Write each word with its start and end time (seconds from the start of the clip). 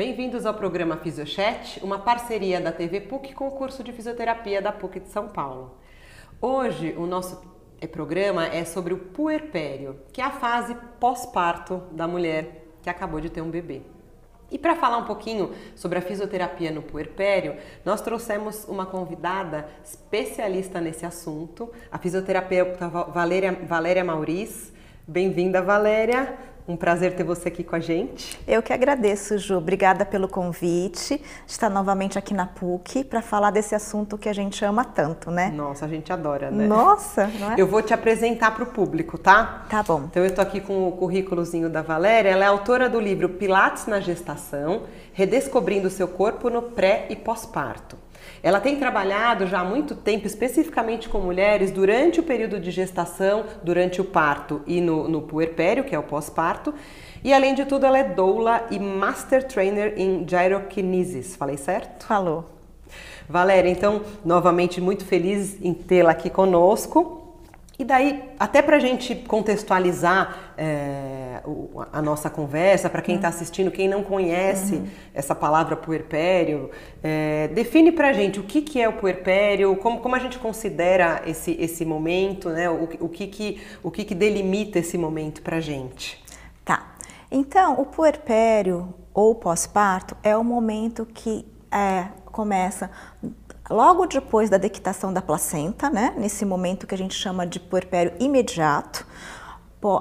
Bem-vindos 0.00 0.46
ao 0.46 0.54
programa 0.54 0.96
Fisiochat, 0.96 1.78
uma 1.84 1.98
parceria 1.98 2.58
da 2.58 2.72
TV 2.72 3.02
PUC 3.02 3.34
com 3.34 3.48
o 3.48 3.50
curso 3.50 3.84
de 3.84 3.92
fisioterapia 3.92 4.62
da 4.62 4.72
PUC 4.72 4.98
de 4.98 5.10
São 5.10 5.28
Paulo. 5.28 5.74
Hoje 6.40 6.94
o 6.96 7.04
nosso 7.04 7.38
eh, 7.78 7.86
programa 7.86 8.46
é 8.46 8.64
sobre 8.64 8.94
o 8.94 8.98
puerpério, 8.98 10.00
que 10.10 10.22
é 10.22 10.24
a 10.24 10.30
fase 10.30 10.74
pós-parto 10.98 11.82
da 11.92 12.08
mulher 12.08 12.64
que 12.80 12.88
acabou 12.88 13.20
de 13.20 13.28
ter 13.28 13.42
um 13.42 13.50
bebê. 13.50 13.82
E 14.50 14.56
para 14.56 14.74
falar 14.74 14.96
um 14.96 15.04
pouquinho 15.04 15.52
sobre 15.76 15.98
a 15.98 16.00
fisioterapia 16.00 16.70
no 16.70 16.80
puerpério, 16.80 17.56
nós 17.84 18.00
trouxemos 18.00 18.64
uma 18.68 18.86
convidada 18.86 19.68
especialista 19.84 20.80
nesse 20.80 21.04
assunto, 21.04 21.70
a 21.92 21.98
fisioterapeuta 21.98 22.88
Valéria, 22.88 23.52
Valéria 23.52 24.02
Mauriz. 24.02 24.72
Bem-vinda, 25.06 25.60
Valéria. 25.60 26.38
Um 26.70 26.76
prazer 26.76 27.16
ter 27.16 27.24
você 27.24 27.48
aqui 27.48 27.64
com 27.64 27.74
a 27.74 27.80
gente. 27.80 28.38
Eu 28.46 28.62
que 28.62 28.72
agradeço, 28.72 29.36
Ju. 29.36 29.58
Obrigada 29.58 30.04
pelo 30.06 30.28
convite. 30.28 31.20
Estar 31.44 31.68
novamente 31.68 32.16
aqui 32.16 32.32
na 32.32 32.46
PUC 32.46 33.02
para 33.02 33.20
falar 33.20 33.50
desse 33.50 33.74
assunto 33.74 34.16
que 34.16 34.28
a 34.28 34.32
gente 34.32 34.64
ama 34.64 34.84
tanto, 34.84 35.32
né? 35.32 35.50
Nossa, 35.50 35.84
a 35.86 35.88
gente 35.88 36.12
adora, 36.12 36.48
né? 36.48 36.68
Nossa, 36.68 37.26
não 37.26 37.52
é? 37.52 37.54
Eu 37.58 37.66
vou 37.66 37.82
te 37.82 37.92
apresentar 37.92 38.52
para 38.52 38.62
o 38.62 38.66
público, 38.66 39.18
tá? 39.18 39.66
Tá 39.68 39.82
bom. 39.82 40.04
Então 40.08 40.22
eu 40.22 40.28
estou 40.28 40.42
aqui 40.42 40.60
com 40.60 40.86
o 40.86 40.92
currículozinho 40.92 41.68
da 41.68 41.82
Valéria. 41.82 42.30
Ela 42.30 42.44
é 42.44 42.46
autora 42.46 42.88
do 42.88 43.00
livro 43.00 43.28
Pilates 43.30 43.86
na 43.86 43.98
Gestação, 43.98 44.84
Redescobrindo 45.12 45.88
o 45.88 45.90
seu 45.90 46.06
corpo 46.06 46.48
no 46.48 46.62
pré 46.62 47.06
e 47.10 47.16
pós-parto. 47.16 47.99
Ela 48.42 48.60
tem 48.60 48.76
trabalhado 48.76 49.46
já 49.46 49.60
há 49.60 49.64
muito 49.64 49.94
tempo, 49.94 50.26
especificamente 50.26 51.08
com 51.08 51.18
mulheres, 51.18 51.70
durante 51.70 52.20
o 52.20 52.22
período 52.22 52.58
de 52.58 52.70
gestação, 52.70 53.44
durante 53.62 54.00
o 54.00 54.04
parto 54.04 54.62
e 54.66 54.80
no, 54.80 55.08
no 55.08 55.22
puerpério, 55.22 55.84
que 55.84 55.94
é 55.94 55.98
o 55.98 56.02
pós-parto. 56.02 56.72
E 57.22 57.32
além 57.34 57.54
de 57.54 57.66
tudo, 57.66 57.84
ela 57.84 57.98
é 57.98 58.04
doula 58.04 58.66
e 58.70 58.78
master 58.78 59.46
trainer 59.46 59.94
em 59.96 60.26
gyrokinesis. 60.26 61.36
Falei 61.36 61.58
certo? 61.58 62.06
Falou. 62.06 62.46
Valéria, 63.28 63.68
então, 63.68 64.02
novamente 64.24 64.80
muito 64.80 65.04
feliz 65.04 65.56
em 65.62 65.74
tê-la 65.74 66.12
aqui 66.12 66.30
conosco. 66.30 67.36
E 67.78 67.84
daí, 67.84 68.22
até 68.38 68.60
para 68.60 68.76
a 68.76 68.80
gente 68.80 69.14
contextualizar 69.14 70.52
é, 70.56 71.19
a 71.92 72.00
nossa 72.02 72.28
conversa, 72.28 72.88
para 72.88 73.02
quem 73.02 73.16
está 73.16 73.28
uhum. 73.28 73.34
assistindo, 73.34 73.70
quem 73.70 73.88
não 73.88 74.02
conhece 74.02 74.76
uhum. 74.76 74.86
essa 75.14 75.34
palavra 75.34 75.76
puerpério, 75.76 76.70
é, 77.02 77.48
define 77.48 77.92
para 77.92 78.08
a 78.08 78.12
gente 78.12 78.40
o 78.40 78.42
que, 78.42 78.62
que 78.62 78.80
é 78.80 78.88
o 78.88 78.94
puerpério, 78.94 79.76
como, 79.76 80.00
como 80.00 80.14
a 80.14 80.18
gente 80.18 80.38
considera 80.38 81.22
esse, 81.26 81.56
esse 81.60 81.84
momento, 81.84 82.50
né? 82.50 82.68
o, 82.68 82.88
o, 83.00 83.08
que, 83.08 83.26
que, 83.26 83.60
o 83.82 83.90
que, 83.90 84.04
que 84.04 84.14
delimita 84.14 84.78
esse 84.78 84.96
momento 84.96 85.42
para 85.42 85.56
a 85.56 85.60
gente. 85.60 86.22
Tá. 86.64 86.94
Então, 87.30 87.80
o 87.80 87.86
puerpério 87.86 88.92
ou 89.12 89.34
pós-parto 89.34 90.16
é 90.22 90.36
o 90.36 90.44
momento 90.44 91.06
que 91.06 91.46
é, 91.70 92.06
começa 92.26 92.90
logo 93.70 94.04
depois 94.06 94.50
da 94.50 94.58
dequitação 94.58 95.12
da 95.12 95.22
placenta, 95.22 95.88
né, 95.88 96.12
nesse 96.16 96.44
momento 96.44 96.86
que 96.86 96.94
a 96.94 96.98
gente 96.98 97.14
chama 97.14 97.46
de 97.46 97.60
puerpério 97.60 98.12
imediato, 98.18 99.06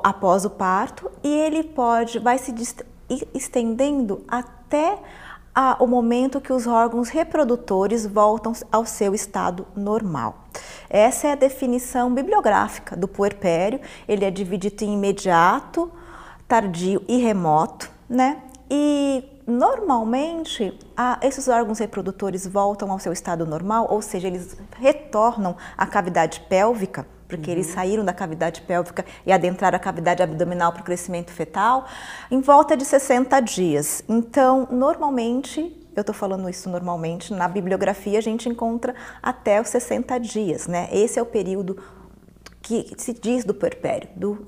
após 0.04 0.46
o 0.46 0.50
parto, 0.50 1.10
e 1.24 1.28
ele 1.28 1.64
pode, 1.64 2.20
vai 2.20 2.38
se 2.38 2.54
estendendo 3.34 4.24
até 4.28 5.00
a, 5.54 5.78
o 5.80 5.88
momento 5.88 6.40
que 6.40 6.54
os 6.54 6.68
órgãos 6.68 7.10
reprodutores 7.10 8.06
voltam 8.06 8.54
ao 8.72 8.86
seu 8.86 9.14
estado 9.14 9.66
normal. 9.76 10.46
Essa 10.90 11.28
é 11.28 11.32
a 11.32 11.36
definição 11.36 12.14
bibliográfica 12.14 12.96
do 12.96 13.08
puerpério. 13.08 13.80
Ele 14.08 14.26
é 14.26 14.32
dividido 14.32 14.84
em 14.84 14.94
imediato, 14.94 15.92
tardio 16.48 17.04
e 17.08 17.18
remoto, 17.18 17.92
né? 18.08 18.42
E 18.70 19.24
normalmente 19.46 20.78
a, 20.96 21.20
esses 21.22 21.48
órgãos 21.48 21.80
reprodutores 21.80 22.46
voltam 22.46 22.92
ao 22.92 23.00
seu 23.00 23.12
estado 23.12 23.46
normal, 23.46 23.88
ou 23.90 24.02
seja, 24.02 24.28
eles 24.28 24.56
retornam 24.78 25.56
à 25.78 25.86
cavidade 25.86 26.42
pélvica, 26.42 27.08
porque 27.30 27.52
uhum. 27.52 27.58
eles 27.58 27.68
saíram 27.68 28.04
da 28.04 28.12
cavidade 28.12 28.62
pélvica 28.64 29.06
e 29.26 29.32
adentraram 29.32 29.78
a 29.78 29.80
cavidade 29.80 30.22
abdominal 30.22 30.73
para 30.73 30.82
o 30.82 30.84
crescimento 30.84 31.32
fetal, 31.32 31.86
em 32.30 32.42
volta 32.42 32.76
de 32.76 32.84
60 32.84 33.40
dias. 33.40 34.04
Então, 34.10 34.67
normalmente, 34.70 35.62
eu 35.95 36.02
estou 36.02 36.14
falando 36.14 36.50
isso 36.50 36.70
normalmente, 36.70 37.34
na 37.34 37.48
bibliografia 37.48 38.18
a 38.18 38.22
gente 38.22 38.50
encontra 38.50 38.95
até 39.22 39.62
os 39.62 39.70
60 39.70 40.20
dias, 40.20 40.68
né? 40.68 40.89
Esse 40.92 41.20
é 41.20 41.22
o 41.22 41.26
período 41.26 41.78
que 42.62 42.94
se 42.98 43.14
diz 43.14 43.45
do 43.45 43.54
puerpério, 43.54 44.10
do 44.16 44.45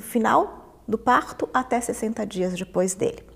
final 0.00 0.82
do 0.86 0.98
parto 0.98 1.48
até 1.54 1.80
60 1.80 2.26
dias 2.26 2.54
depois 2.54 2.94
dele. 2.94 3.33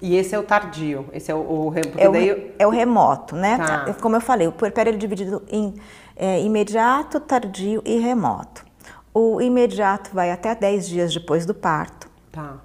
E 0.00 0.16
esse 0.16 0.34
é 0.34 0.38
o 0.38 0.42
tardio, 0.42 1.06
esse 1.12 1.30
é 1.30 1.34
o, 1.34 1.38
o 1.38 1.72
é, 1.96 2.08
o, 2.08 2.12
daí... 2.12 2.54
é 2.58 2.66
o 2.66 2.70
remoto, 2.70 3.34
né? 3.34 3.56
Tá. 3.56 3.94
Como 3.94 4.16
eu 4.16 4.20
falei, 4.20 4.46
o 4.46 4.52
puerpério 4.52 4.92
é 4.92 4.96
dividido 4.96 5.42
em 5.48 5.74
é, 6.14 6.40
imediato, 6.42 7.18
tardio 7.20 7.82
e 7.84 7.98
remoto. 7.98 8.64
O 9.14 9.40
imediato 9.40 10.10
vai 10.12 10.30
até 10.30 10.54
10 10.54 10.88
dias 10.88 11.14
depois 11.14 11.46
do 11.46 11.54
parto. 11.54 12.10
Tá. 12.30 12.58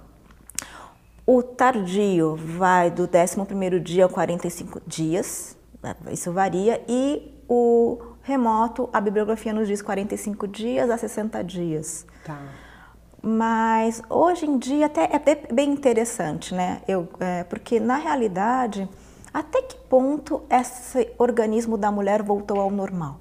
O 1.26 1.42
tardio 1.42 2.36
vai 2.36 2.90
do 2.90 3.08
11º 3.08 3.78
dia 3.80 4.04
ao 4.04 4.10
45 4.10 4.82
dias, 4.86 5.56
né? 5.82 5.94
isso 6.10 6.32
varia, 6.32 6.82
e 6.86 7.40
o 7.48 7.98
remoto, 8.22 8.88
a 8.92 9.00
bibliografia 9.00 9.52
nos 9.52 9.68
diz 9.68 9.80
45 9.80 10.46
dias 10.48 10.90
a 10.90 10.98
60 10.98 11.42
dias. 11.42 12.06
Tá. 12.24 12.38
Mas 13.22 14.02
hoje 14.10 14.46
em 14.46 14.58
dia 14.58 14.86
até 14.86 15.04
é 15.04 15.52
bem 15.52 15.70
interessante, 15.70 16.52
né? 16.52 16.82
Eu, 16.88 17.08
é, 17.20 17.44
porque 17.44 17.78
na 17.78 17.94
realidade, 17.94 18.88
até 19.32 19.62
que 19.62 19.76
ponto 19.76 20.42
esse 20.50 21.08
organismo 21.16 21.78
da 21.78 21.92
mulher 21.92 22.20
voltou 22.20 22.58
ao 22.58 22.68
normal? 22.68 23.20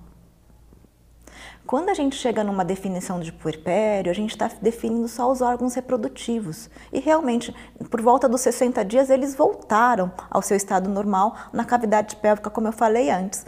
Quando 1.68 1.90
a 1.90 1.94
gente 1.94 2.16
chega 2.16 2.44
numa 2.44 2.66
definição 2.66 3.20
de 3.20 3.32
puerpério, 3.32 4.10
a 4.12 4.16
gente 4.16 4.32
está 4.32 4.50
definindo 4.60 5.08
só 5.08 5.32
os 5.32 5.40
órgãos 5.40 5.76
reprodutivos. 5.76 6.68
E 6.92 7.00
realmente, 7.00 7.56
por 7.90 8.02
volta 8.02 8.28
dos 8.28 8.42
60 8.42 8.84
dias, 8.84 9.10
eles 9.12 9.36
voltaram 9.36 10.12
ao 10.32 10.42
seu 10.42 10.58
estado 10.58 10.90
normal 10.90 11.36
na 11.54 11.64
cavidade 11.64 12.16
pélvica, 12.16 12.50
como 12.50 12.68
eu 12.68 12.74
falei 12.74 13.12
antes. 13.12 13.46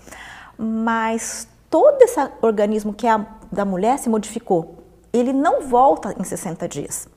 Mas 0.56 1.47
todo 1.68 2.02
esse 2.03 2.20
organismo 2.41 2.94
que 2.94 3.08
é 3.08 3.12
a, 3.12 3.25
da 3.52 3.66
mulher 3.66 3.97
se 3.97 4.08
modificou 4.08 4.82
ele 5.13 5.31
não 5.31 5.62
volta 5.62 6.16
em 6.19 6.24
60 6.24 6.68
dias. 6.68 7.07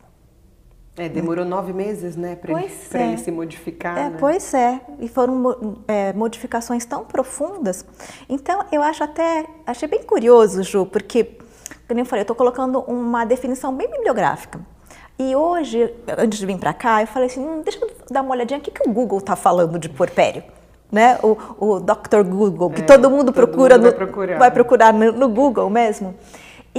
É, 0.99 1.11
demorou 1.11 1.45
nove 1.45 1.75
meses, 1.75 2.17
né, 2.17 2.37
para 2.37 2.53
ele, 2.53 2.73
é. 2.95 3.09
ele, 3.09 3.19
se 3.19 3.31
modificar. 3.31 3.99
É, 3.99 4.11
né? 4.11 4.17
Pois 4.19 4.55
é, 4.55 4.81
e 4.99 5.09
foram 5.09 5.83
é, 5.87 6.13
modificações 6.15 6.87
tão 6.87 7.05
profundas. 7.05 7.85
Então, 8.29 8.65
eu 8.73 8.83
acho 8.83 9.05
até, 9.05 9.45
achei 9.67 9.87
bem 9.87 10.03
curioso, 10.03 10.63
Ju, 10.63 10.87
porque, 10.87 11.37
como 11.87 12.01
eu 12.01 12.07
falei, 12.07 12.21
eu 12.21 12.25
estou 12.25 12.37
colocando 12.37 12.81
uma 12.81 13.27
definição 13.27 13.75
bem 13.75 13.91
bibliográfica. 13.91 14.59
E 15.19 15.37
hoje, 15.37 15.95
antes 16.17 16.39
de 16.39 16.47
vir 16.47 16.59
para 16.59 16.73
cá, 16.73 17.03
eu 17.03 17.07
falei 17.07 17.29
assim, 17.29 17.41
hum, 17.41 17.61
deixa 17.63 17.79
eu 17.83 17.91
dar 18.11 18.23
uma 18.23 18.33
olhadinha, 18.33 18.59
o 18.59 18.63
que, 18.63 18.71
que 18.71 18.89
o 18.89 18.93
Google 18.93 19.19
está 19.19 19.37
falando 19.37 19.79
de 19.79 19.91
porpério? 19.91 20.45
Né? 20.91 21.19
O, 21.23 21.37
o 21.59 21.81
Dr. 21.81 22.23
Google, 22.23 22.71
que 22.71 22.81
é, 22.81 22.85
todo 22.85 23.11
mundo 23.11 23.33
todo 23.33 23.35
procura, 23.35 23.77
mundo 23.77 23.83
vai, 23.83 23.93
no, 23.93 23.97
procurar. 23.97 24.39
vai 24.39 24.51
procurar 24.51 24.93
no, 24.95 25.13
no 25.13 25.29
Google 25.29 25.69
mesmo. 25.69 26.15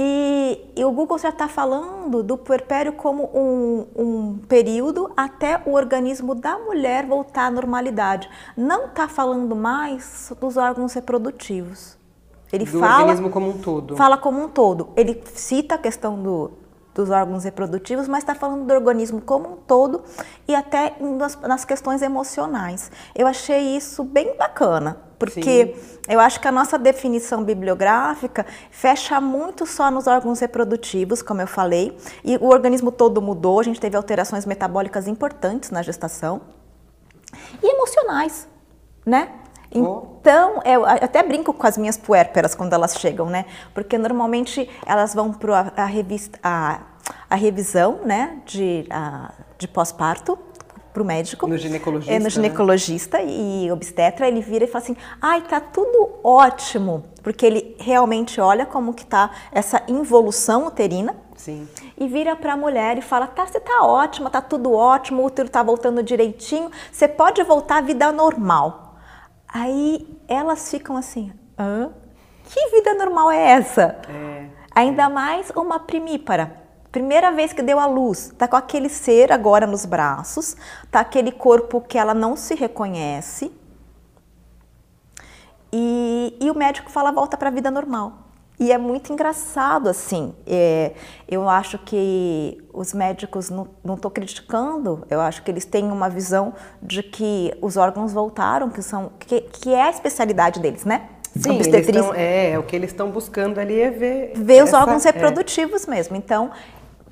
E, 0.00 0.70
e, 0.76 0.84
o 0.84 0.92
Google 0.92 1.18
já 1.18 1.30
está 1.30 1.48
falando 1.48 2.22
do 2.22 2.38
puerpério 2.38 2.92
como 2.92 3.24
um, 3.34 3.86
um, 3.96 4.38
período 4.48 5.10
até 5.16 5.60
o 5.66 5.72
organismo 5.72 6.36
da 6.36 6.56
mulher 6.56 7.04
voltar 7.04 7.46
à 7.46 7.50
normalidade. 7.50 8.30
Não 8.56 8.86
está 8.86 9.08
falando 9.08 9.56
mais 9.56 10.32
dos 10.40 10.56
órgãos 10.56 10.92
reprodutivos. 10.92 11.98
Ele 12.52 12.64
do 12.64 12.78
fala, 12.78 13.00
organismo 13.00 13.28
como 13.28 13.50
um 13.50 13.58
todo. 13.58 13.96
Fala 13.96 14.16
como 14.16 14.44
um 14.44 14.48
todo. 14.48 14.90
Ele 14.94 15.20
cita 15.34 15.74
a 15.74 15.78
questão 15.78 16.22
do, 16.22 16.52
dos 16.94 17.10
órgãos 17.10 17.42
reprodutivos, 17.42 18.06
mas 18.06 18.20
está 18.20 18.36
falando 18.36 18.66
do 18.66 18.72
organismo 18.72 19.20
como 19.20 19.54
um 19.54 19.56
todo 19.56 20.04
e 20.46 20.54
até 20.54 20.94
nas, 21.00 21.34
nas 21.40 21.64
questões 21.64 22.02
emocionais. 22.02 22.88
Eu 23.16 23.26
achei 23.26 23.76
isso 23.76 24.04
bem 24.04 24.36
bacana 24.36 25.07
porque 25.18 25.74
Sim. 25.74 25.98
eu 26.08 26.20
acho 26.20 26.40
que 26.40 26.46
a 26.46 26.52
nossa 26.52 26.78
definição 26.78 27.42
bibliográfica 27.42 28.46
fecha 28.70 29.20
muito 29.20 29.66
só 29.66 29.90
nos 29.90 30.06
órgãos 30.06 30.40
reprodutivos, 30.40 31.22
como 31.22 31.40
eu 31.40 31.46
falei, 31.46 31.96
e 32.24 32.36
o 32.36 32.46
organismo 32.46 32.92
todo 32.92 33.20
mudou, 33.20 33.58
a 33.58 33.62
gente 33.62 33.80
teve 33.80 33.96
alterações 33.96 34.46
metabólicas 34.46 35.08
importantes 35.08 35.70
na 35.70 35.82
gestação 35.82 36.40
e 37.62 37.66
emocionais, 37.66 38.48
né? 39.04 39.30
Então, 39.70 40.62
eu 40.64 40.86
até 40.86 41.22
brinco 41.22 41.52
com 41.52 41.66
as 41.66 41.76
minhas 41.76 41.96
puérperas 41.98 42.54
quando 42.54 42.72
elas 42.72 42.96
chegam, 42.96 43.26
né? 43.26 43.44
Porque 43.74 43.98
normalmente 43.98 44.68
elas 44.86 45.14
vão 45.14 45.32
para 45.32 45.72
a, 45.76 45.88
a, 46.42 46.80
a 47.28 47.34
revisão, 47.34 48.00
né, 48.04 48.38
de, 48.46 48.88
de 49.58 49.68
pós-parto, 49.68 50.38
para 50.92 51.02
o 51.02 51.06
médico. 51.06 51.46
No 51.46 51.56
ginecologista. 51.56 52.12
É, 52.12 52.18
no 52.18 52.30
ginecologista 52.30 53.18
né? 53.18 53.26
e 53.28 53.70
obstetra, 53.70 54.26
ele 54.28 54.40
vira 54.40 54.64
e 54.64 54.66
fala 54.68 54.84
assim, 54.84 54.96
ai, 55.20 55.42
tá 55.42 55.60
tudo 55.60 56.18
ótimo, 56.22 57.04
porque 57.22 57.46
ele 57.46 57.76
realmente 57.78 58.40
olha 58.40 58.66
como 58.66 58.94
que 58.94 59.06
tá 59.06 59.30
essa 59.52 59.82
involução 59.88 60.66
uterina. 60.66 61.14
Sim. 61.38 61.68
e 61.96 62.08
vira 62.08 62.34
para 62.34 62.54
a 62.54 62.56
mulher 62.56 62.98
e 62.98 63.00
fala: 63.00 63.28
tá, 63.28 63.46
você 63.46 63.60
tá 63.60 63.84
ótima, 63.84 64.28
tá 64.28 64.42
tudo 64.42 64.72
ótimo, 64.72 65.22
o 65.22 65.26
útero 65.26 65.48
tá 65.48 65.62
voltando 65.62 66.02
direitinho, 66.02 66.68
você 66.90 67.06
pode 67.06 67.40
voltar 67.44 67.78
à 67.78 67.80
vida 67.80 68.10
normal. 68.10 68.96
Aí 69.46 70.04
elas 70.26 70.68
ficam 70.68 70.96
assim: 70.96 71.32
hã? 71.56 71.90
Que 72.44 72.70
vida 72.70 72.92
normal 72.94 73.30
é 73.30 73.50
essa? 73.52 74.00
É, 74.08 74.46
Ainda 74.74 75.04
é. 75.04 75.08
mais 75.08 75.50
uma 75.54 75.78
primípara. 75.78 76.67
Primeira 76.90 77.30
vez 77.32 77.52
que 77.52 77.62
deu 77.62 77.78
a 77.78 77.86
luz, 77.86 78.32
tá 78.38 78.48
com 78.48 78.56
aquele 78.56 78.88
ser 78.88 79.30
agora 79.30 79.66
nos 79.66 79.84
braços, 79.84 80.56
tá 80.90 81.00
aquele 81.00 81.30
corpo 81.30 81.80
que 81.80 81.98
ela 81.98 82.14
não 82.14 82.34
se 82.34 82.54
reconhece. 82.54 83.52
E, 85.70 86.36
e 86.40 86.50
o 86.50 86.54
médico 86.54 86.90
fala 86.90 87.12
volta 87.12 87.36
para 87.36 87.48
a 87.48 87.52
vida 87.52 87.70
normal. 87.70 88.28
E 88.60 88.72
é 88.72 88.78
muito 88.78 89.12
engraçado, 89.12 89.88
assim. 89.88 90.34
É, 90.44 90.92
eu 91.28 91.48
acho 91.48 91.78
que 91.78 92.58
os 92.72 92.92
médicos, 92.92 93.50
não 93.50 93.68
estou 93.94 94.10
criticando, 94.10 95.06
eu 95.08 95.20
acho 95.20 95.42
que 95.44 95.50
eles 95.50 95.64
têm 95.64 95.92
uma 95.92 96.08
visão 96.08 96.54
de 96.82 97.02
que 97.02 97.56
os 97.62 97.76
órgãos 97.76 98.12
voltaram, 98.12 98.68
que, 98.68 98.82
são, 98.82 99.12
que, 99.20 99.42
que 99.42 99.72
é 99.72 99.82
a 99.82 99.90
especialidade 99.90 100.58
deles, 100.58 100.84
né? 100.84 101.08
Sim, 101.36 101.58
estão, 101.58 102.14
é, 102.14 102.58
o 102.58 102.64
que 102.64 102.74
eles 102.74 102.90
estão 102.90 103.10
buscando 103.10 103.60
ali 103.60 103.80
é 103.80 103.90
ver... 103.90 104.32
Ver 104.34 104.64
os 104.64 104.72
órgãos 104.72 105.06
é. 105.06 105.10
reprodutivos 105.10 105.86
é. 105.86 105.90
mesmo. 105.90 106.16
Então, 106.16 106.50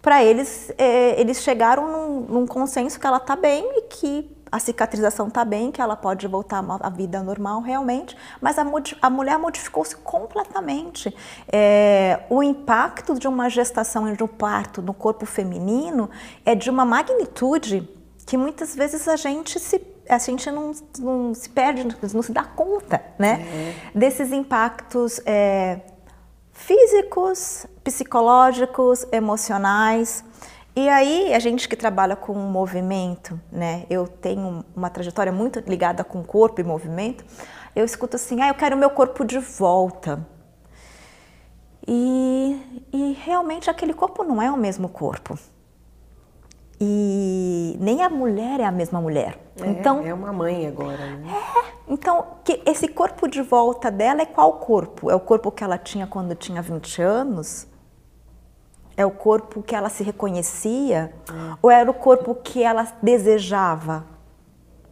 para 0.06 0.22
eles, 0.22 0.72
é, 0.78 1.20
eles 1.20 1.42
chegaram 1.42 1.90
num, 1.90 2.20
num 2.20 2.46
consenso 2.46 3.00
que 3.00 3.04
ela 3.04 3.16
está 3.16 3.34
bem 3.34 3.68
e 3.74 3.82
que 3.88 4.30
a 4.52 4.60
cicatrização 4.60 5.26
está 5.26 5.44
bem, 5.44 5.72
que 5.72 5.80
ela 5.80 5.96
pode 5.96 6.28
voltar 6.28 6.64
à 6.80 6.88
vida 6.88 7.20
normal 7.24 7.60
realmente, 7.60 8.16
mas 8.40 8.56
a, 8.56 8.64
a 9.02 9.10
mulher 9.10 9.36
modificou-se 9.36 9.96
completamente. 9.96 11.12
É, 11.52 12.20
o 12.30 12.40
impacto 12.40 13.18
de 13.18 13.26
uma 13.26 13.50
gestação 13.50 14.08
e 14.08 14.16
de 14.16 14.22
um 14.22 14.28
parto 14.28 14.80
no 14.80 14.94
corpo 14.94 15.26
feminino 15.26 16.08
é 16.44 16.54
de 16.54 16.70
uma 16.70 16.84
magnitude 16.84 17.90
que 18.24 18.36
muitas 18.36 18.76
vezes 18.76 19.08
a 19.08 19.16
gente 19.16 19.58
se 19.58 19.82
a 20.08 20.18
gente 20.18 20.48
não, 20.52 20.70
não 21.00 21.34
se 21.34 21.48
perde, 21.48 21.84
não 22.14 22.22
se 22.22 22.30
dá 22.30 22.44
conta, 22.44 23.02
né? 23.18 23.74
É. 23.92 23.98
Desses 23.98 24.30
impactos 24.30 25.20
é, 25.26 25.80
físicos, 26.56 27.66
psicológicos, 27.84 29.06
emocionais. 29.12 30.24
E 30.74 30.88
aí, 30.88 31.32
a 31.32 31.38
gente 31.38 31.68
que 31.68 31.76
trabalha 31.76 32.16
com 32.16 32.34
movimento, 32.34 33.40
né? 33.52 33.86
Eu 33.88 34.08
tenho 34.08 34.64
uma 34.74 34.90
trajetória 34.90 35.32
muito 35.32 35.60
ligada 35.60 36.02
com 36.02 36.22
corpo 36.24 36.60
e 36.60 36.64
movimento. 36.64 37.24
Eu 37.74 37.84
escuto 37.84 38.16
assim: 38.16 38.40
ah, 38.40 38.48
eu 38.48 38.54
quero 38.54 38.76
meu 38.76 38.90
corpo 38.90 39.24
de 39.24 39.38
volta. 39.38 40.26
E, 41.86 42.88
e 42.92 43.12
realmente 43.24 43.70
aquele 43.70 43.94
corpo 43.94 44.24
não 44.24 44.42
é 44.42 44.50
o 44.50 44.56
mesmo 44.56 44.88
corpo. 44.88 45.38
E 46.81 47.76
nem 47.81 48.02
a 48.02 48.08
mulher 48.11 48.61
é 48.61 48.64
a 48.64 48.70
mesma 48.70 49.00
mulher. 49.00 49.38
É, 49.61 49.67
então 49.67 50.05
é 50.05 50.12
uma 50.12 50.32
mãe 50.32 50.67
agora. 50.67 50.96
Né? 51.17 51.32
É, 51.32 51.93
então 51.93 52.26
que 52.44 52.62
esse 52.67 52.87
corpo 52.88 53.26
de 53.26 53.40
volta 53.40 53.90
dela 53.90 54.23
é 54.23 54.26
qual 54.26 54.55
corpo? 54.55 55.11
É 55.11 55.14
o 55.14 55.20
corpo 55.20 55.50
que 55.50 55.64
ela 55.64 55.78
tinha 55.78 56.06
quando 56.06 56.34
tinha 56.34 56.61
20 56.61 57.00
anos? 57.00 57.67
É 58.96 59.05
o 59.05 59.11
corpo 59.11 59.62
que 59.62 59.75
ela 59.75 59.88
se 59.88 60.02
reconhecia? 60.02 61.14
É. 61.28 61.56
Ou 61.62 61.70
era 61.70 61.90
o 61.90 61.94
corpo 61.94 62.34
que 62.34 62.62
ela 62.62 62.87
desejava? 63.02 64.05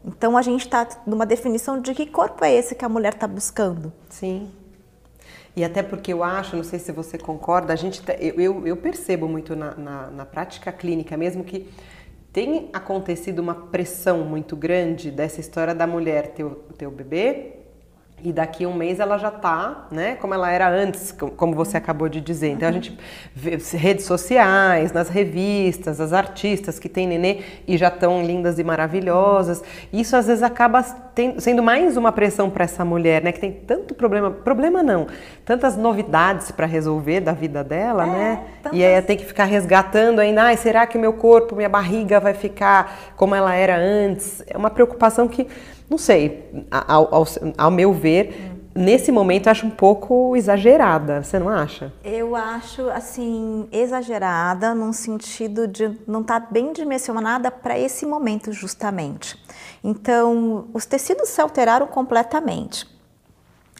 Então 0.04 0.36
a 0.36 0.42
gente 0.42 0.60
está 0.60 0.86
numa 1.06 1.24
definição 1.24 1.80
de 1.80 1.94
que 1.94 2.06
corpo 2.06 2.44
é 2.44 2.52
esse 2.52 2.74
que 2.74 2.84
a 2.84 2.88
mulher 2.88 3.14
está 3.14 3.26
buscando. 3.26 3.92
Sim. 4.10 4.50
E 5.56 5.64
até 5.64 5.82
porque 5.82 6.12
eu 6.12 6.24
acho, 6.24 6.56
não 6.56 6.64
sei 6.64 6.78
se 6.78 6.90
você 6.90 7.16
concorda, 7.16 7.72
a 7.72 7.76
gente, 7.76 8.02
tá, 8.02 8.12
eu, 8.14 8.66
eu, 8.66 8.76
percebo 8.76 9.28
muito 9.28 9.54
na, 9.54 9.74
na, 9.76 10.10
na 10.10 10.26
prática 10.26 10.72
clínica 10.72 11.16
mesmo 11.16 11.44
que 11.44 11.68
tem 12.32 12.68
acontecido 12.72 13.38
uma 13.38 13.54
pressão 13.54 14.24
muito 14.24 14.56
grande 14.56 15.12
dessa 15.12 15.40
história 15.40 15.72
da 15.72 15.86
mulher 15.86 16.32
ter 16.32 16.42
o, 16.42 16.50
ter 16.76 16.86
o 16.88 16.90
bebê 16.90 17.63
e 18.22 18.32
daqui 18.32 18.64
a 18.64 18.68
um 18.68 18.74
mês 18.74 19.00
ela 19.00 19.18
já 19.18 19.28
está, 19.28 19.86
né, 19.90 20.16
como 20.18 20.32
ela 20.32 20.50
era 20.50 20.66
antes, 20.66 21.12
como 21.36 21.54
você 21.54 21.76
acabou 21.76 22.08
de 22.08 22.22
dizer. 22.22 22.48
Então 22.48 22.66
a 22.66 22.72
gente 22.72 22.98
vê 23.34 23.58
redes 23.76 24.06
sociais, 24.06 24.92
nas 24.92 25.10
revistas, 25.10 26.00
as 26.00 26.12
artistas 26.12 26.78
que 26.78 26.88
têm 26.88 27.06
nenê 27.06 27.40
e 27.68 27.76
já 27.76 27.88
estão 27.88 28.24
lindas 28.24 28.58
e 28.58 28.64
maravilhosas. 28.64 29.62
Isso 29.92 30.16
às 30.16 30.26
vezes 30.26 30.42
acaba 30.42 30.82
sendo 31.38 31.62
mais 31.62 31.98
uma 31.98 32.10
pressão 32.12 32.48
para 32.48 32.64
essa 32.64 32.82
mulher, 32.82 33.22
né, 33.22 33.30
que 33.30 33.40
tem 33.40 33.52
tanto 33.52 33.94
problema, 33.94 34.30
problema 34.30 34.82
não, 34.82 35.06
tantas 35.44 35.76
novidades 35.76 36.50
para 36.50 36.64
resolver 36.66 37.20
da 37.20 37.32
vida 37.32 37.62
dela, 37.62 38.04
é, 38.04 38.10
né? 38.10 38.44
Tantas... 38.62 38.78
E 38.78 38.82
aí 38.82 39.02
tem 39.02 39.18
que 39.18 39.24
ficar 39.26 39.44
resgatando 39.44 40.20
ainda, 40.20 40.44
ai, 40.44 40.56
será 40.56 40.86
que 40.86 40.96
meu 40.96 41.12
corpo, 41.12 41.54
minha 41.54 41.68
barriga 41.68 42.18
vai 42.18 42.32
ficar 42.32 43.12
como 43.16 43.34
ela 43.34 43.54
era 43.54 43.76
antes? 43.76 44.42
É 44.46 44.56
uma 44.56 44.70
preocupação 44.70 45.28
que 45.28 45.46
não 45.88 45.98
sei, 45.98 46.64
ao, 46.70 47.14
ao, 47.14 47.26
ao 47.56 47.70
meu 47.70 47.92
ver, 47.92 48.54
nesse 48.74 49.12
momento 49.12 49.46
eu 49.46 49.52
acho 49.52 49.66
um 49.66 49.70
pouco 49.70 50.36
exagerada, 50.36 51.22
você 51.22 51.38
não 51.38 51.48
acha? 51.48 51.92
Eu 52.02 52.34
acho, 52.34 52.88
assim, 52.90 53.68
exagerada 53.70 54.74
num 54.74 54.92
sentido 54.92 55.68
de 55.68 55.96
não 56.06 56.22
estar 56.22 56.40
tá 56.40 56.46
bem 56.50 56.72
dimensionada 56.72 57.50
para 57.50 57.78
esse 57.78 58.04
momento, 58.04 58.52
justamente. 58.52 59.38
Então, 59.82 60.66
os 60.74 60.84
tecidos 60.84 61.28
se 61.28 61.40
alteraram 61.40 61.86
completamente. 61.86 62.92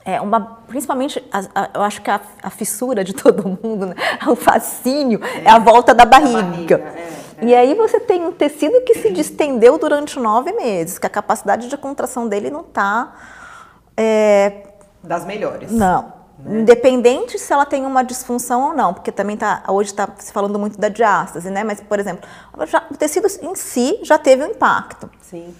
É 0.05 0.21
uma, 0.21 0.39
principalmente, 0.69 1.25
a, 1.33 1.39
a, 1.55 1.71
eu 1.75 1.83
acho 1.83 2.03
que 2.03 2.11
a, 2.11 2.21
a, 2.43 2.51
fissura 2.51 3.03
de 3.03 3.15
todo 3.17 3.59
mundo, 3.62 3.87
né? 3.87 3.95
o 4.29 4.37
fascínio, 4.37 5.19
é, 5.25 5.45
é 5.45 5.51
a 5.51 5.59
volta 5.59 5.95
da 5.95 6.05
barriga. 6.05 6.43
barriga 6.43 6.77
é. 6.95 7.24
E 7.42 7.54
aí 7.54 7.75
você 7.75 7.98
tem 8.00 8.25
um 8.25 8.32
tecido 8.32 8.81
que 8.82 8.94
se 8.94 9.10
distendeu 9.10 9.78
durante 9.78 10.19
nove 10.19 10.52
meses, 10.52 10.98
que 10.98 11.06
a 11.06 11.10
capacidade 11.10 11.69
de 11.69 11.76
contração 11.76 12.28
dele 12.28 12.50
não 12.50 12.60
está... 12.60 13.14
É... 13.96 14.62
Das 15.02 15.25
melhores. 15.25 15.70
Não. 15.70 16.12
Né? 16.38 16.60
Independente 16.60 17.38
se 17.38 17.52
ela 17.52 17.64
tem 17.64 17.86
uma 17.86 18.02
disfunção 18.02 18.69
ou 18.69 18.75
não, 18.75 18.92
porque 18.92 19.12
também 19.12 19.36
tá, 19.36 19.62
hoje 19.69 19.90
está 19.90 20.08
se 20.19 20.32
falando 20.32 20.58
muito 20.58 20.78
da 20.78 20.88
diástase, 20.88 21.48
né? 21.50 21.62
Mas, 21.62 21.81
por 21.81 21.98
exemplo, 21.98 22.28
já, 22.66 22.82
o 22.90 22.96
tecido 22.96 23.28
em 23.42 23.54
si 23.54 24.00
já 24.02 24.19
teve 24.19 24.44
um 24.44 24.48
impacto. 24.48 25.08
Sim. 25.20 25.54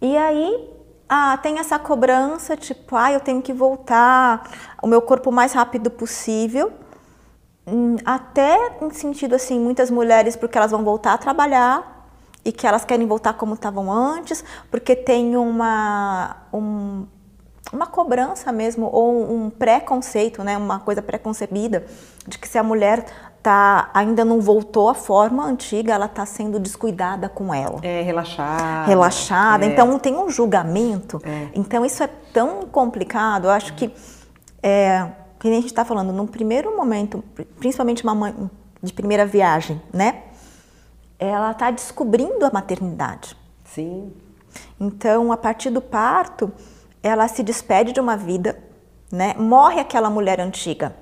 E 0.00 0.16
aí 0.16 0.70
ah, 1.08 1.36
tem 1.36 1.58
essa 1.58 1.78
cobrança, 1.78 2.56
tipo, 2.56 2.96
ah, 2.96 3.12
eu 3.12 3.20
tenho 3.20 3.40
que 3.42 3.52
voltar 3.52 4.50
o 4.82 4.86
meu 4.86 5.00
corpo 5.00 5.30
o 5.30 5.32
mais 5.32 5.52
rápido 5.52 5.90
possível. 5.90 6.72
Hum, 7.66 7.96
até 8.04 8.78
em 8.80 8.90
sentido 8.90 9.34
assim, 9.34 9.58
muitas 9.58 9.90
mulheres 9.90 10.36
porque 10.36 10.56
elas 10.56 10.70
vão 10.70 10.84
voltar 10.84 11.14
a 11.14 11.18
trabalhar 11.18 12.08
e 12.44 12.52
que 12.52 12.64
elas 12.64 12.84
querem 12.84 13.06
voltar 13.06 13.34
como 13.34 13.54
estavam 13.54 13.90
antes, 13.90 14.44
porque 14.70 14.94
tem 14.94 15.36
uma 15.36 16.36
um, 16.52 17.06
uma 17.72 17.86
cobrança 17.86 18.52
mesmo 18.52 18.88
ou 18.92 19.32
um 19.32 19.50
preconceito, 19.50 20.44
né, 20.44 20.56
uma 20.56 20.78
coisa 20.78 21.02
preconcebida 21.02 21.84
de 22.26 22.38
que 22.38 22.48
se 22.48 22.56
a 22.56 22.62
mulher 22.62 23.04
tá 23.42 23.90
ainda 23.94 24.24
não 24.24 24.40
voltou 24.40 24.88
à 24.88 24.94
forma 24.94 25.44
antiga, 25.44 25.92
ela 25.92 26.06
está 26.06 26.26
sendo 26.26 26.58
descuidada 26.58 27.28
com 27.28 27.52
ela. 27.52 27.80
É, 27.82 28.02
relaxada. 28.02 28.86
Relaxada. 28.86 29.64
É. 29.64 29.68
Então 29.68 29.98
tem 29.98 30.16
um 30.16 30.30
julgamento. 30.30 31.20
É. 31.24 31.48
Então 31.54 31.84
isso 31.84 32.02
é 32.02 32.08
tão 32.32 32.62
complicado. 32.62 33.46
Eu 33.46 33.50
acho 33.50 33.74
que 33.74 33.92
é, 34.62 35.08
que 35.38 35.48
nem 35.48 35.58
a 35.58 35.60
gente 35.60 35.70
está 35.70 35.84
falando, 35.84 36.12
num 36.12 36.26
primeiro 36.26 36.76
momento, 36.76 37.22
principalmente 37.58 38.02
uma 38.02 38.14
mãe 38.14 38.50
de 38.82 38.92
primeira 38.92 39.26
viagem, 39.26 39.80
né? 39.92 40.22
Ela 41.18 41.52
está 41.52 41.70
descobrindo 41.70 42.44
a 42.44 42.50
maternidade. 42.52 43.36
Sim. 43.64 44.12
Então, 44.78 45.32
a 45.32 45.36
partir 45.36 45.70
do 45.70 45.80
parto, 45.80 46.52
ela 47.02 47.28
se 47.28 47.42
despede 47.42 47.92
de 47.92 48.00
uma 48.00 48.16
vida, 48.16 48.58
né? 49.10 49.34
Morre 49.38 49.80
aquela 49.80 50.10
mulher 50.10 50.40
antiga 50.40 50.94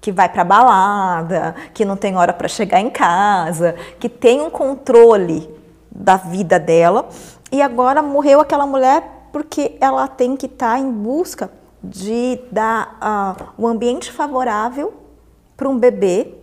que 0.00 0.12
vai 0.12 0.28
para 0.28 0.44
balada, 0.44 1.54
que 1.74 1.84
não 1.84 1.96
tem 1.96 2.16
hora 2.16 2.32
para 2.32 2.48
chegar 2.48 2.80
em 2.80 2.90
casa, 2.90 3.74
que 3.98 4.08
tem 4.08 4.40
um 4.40 4.50
controle 4.50 5.48
da 5.90 6.16
vida 6.16 6.58
dela, 6.58 7.08
e 7.50 7.60
agora 7.60 8.00
morreu 8.02 8.40
aquela 8.40 8.66
mulher 8.66 9.28
porque 9.32 9.76
ela 9.80 10.06
tem 10.06 10.36
que 10.36 10.46
estar 10.46 10.74
tá 10.74 10.78
em 10.78 10.90
busca 10.90 11.50
de 11.82 12.40
dar 12.50 12.98
uh, 12.98 13.62
um 13.62 13.66
ambiente 13.66 14.10
favorável 14.10 14.94
para 15.56 15.68
um 15.68 15.78
bebê. 15.78 16.34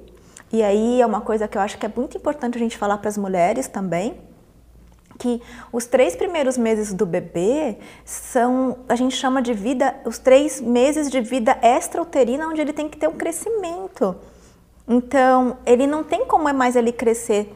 E 0.51 0.63
aí 0.63 1.01
é 1.01 1.05
uma 1.05 1.21
coisa 1.21 1.47
que 1.47 1.57
eu 1.57 1.61
acho 1.61 1.77
que 1.77 1.85
é 1.85 1.91
muito 1.93 2.17
importante 2.17 2.55
a 2.55 2.59
gente 2.59 2.77
falar 2.77 2.97
para 2.97 3.09
as 3.09 3.17
mulheres 3.17 3.67
também, 3.67 4.17
que 5.17 5.41
os 5.71 5.85
três 5.85 6.15
primeiros 6.15 6.57
meses 6.57 6.93
do 6.93 7.05
bebê 7.05 7.77
são, 8.03 8.77
a 8.87 8.95
gente 8.95 9.15
chama 9.15 9.41
de 9.41 9.53
vida, 9.53 9.95
os 10.05 10.17
três 10.17 10.61
meses 10.61 11.09
de 11.09 11.21
vida 11.21 11.57
extrauterina, 11.61 12.47
onde 12.47 12.61
ele 12.61 12.73
tem 12.73 12.87
que 12.87 12.97
ter 12.97 13.07
um 13.07 13.13
crescimento. 13.13 14.15
Então, 14.87 15.57
ele 15.65 15.87
não 15.87 16.03
tem 16.03 16.25
como 16.25 16.53
mais 16.53 16.75
ele 16.75 16.91
crescer 16.91 17.53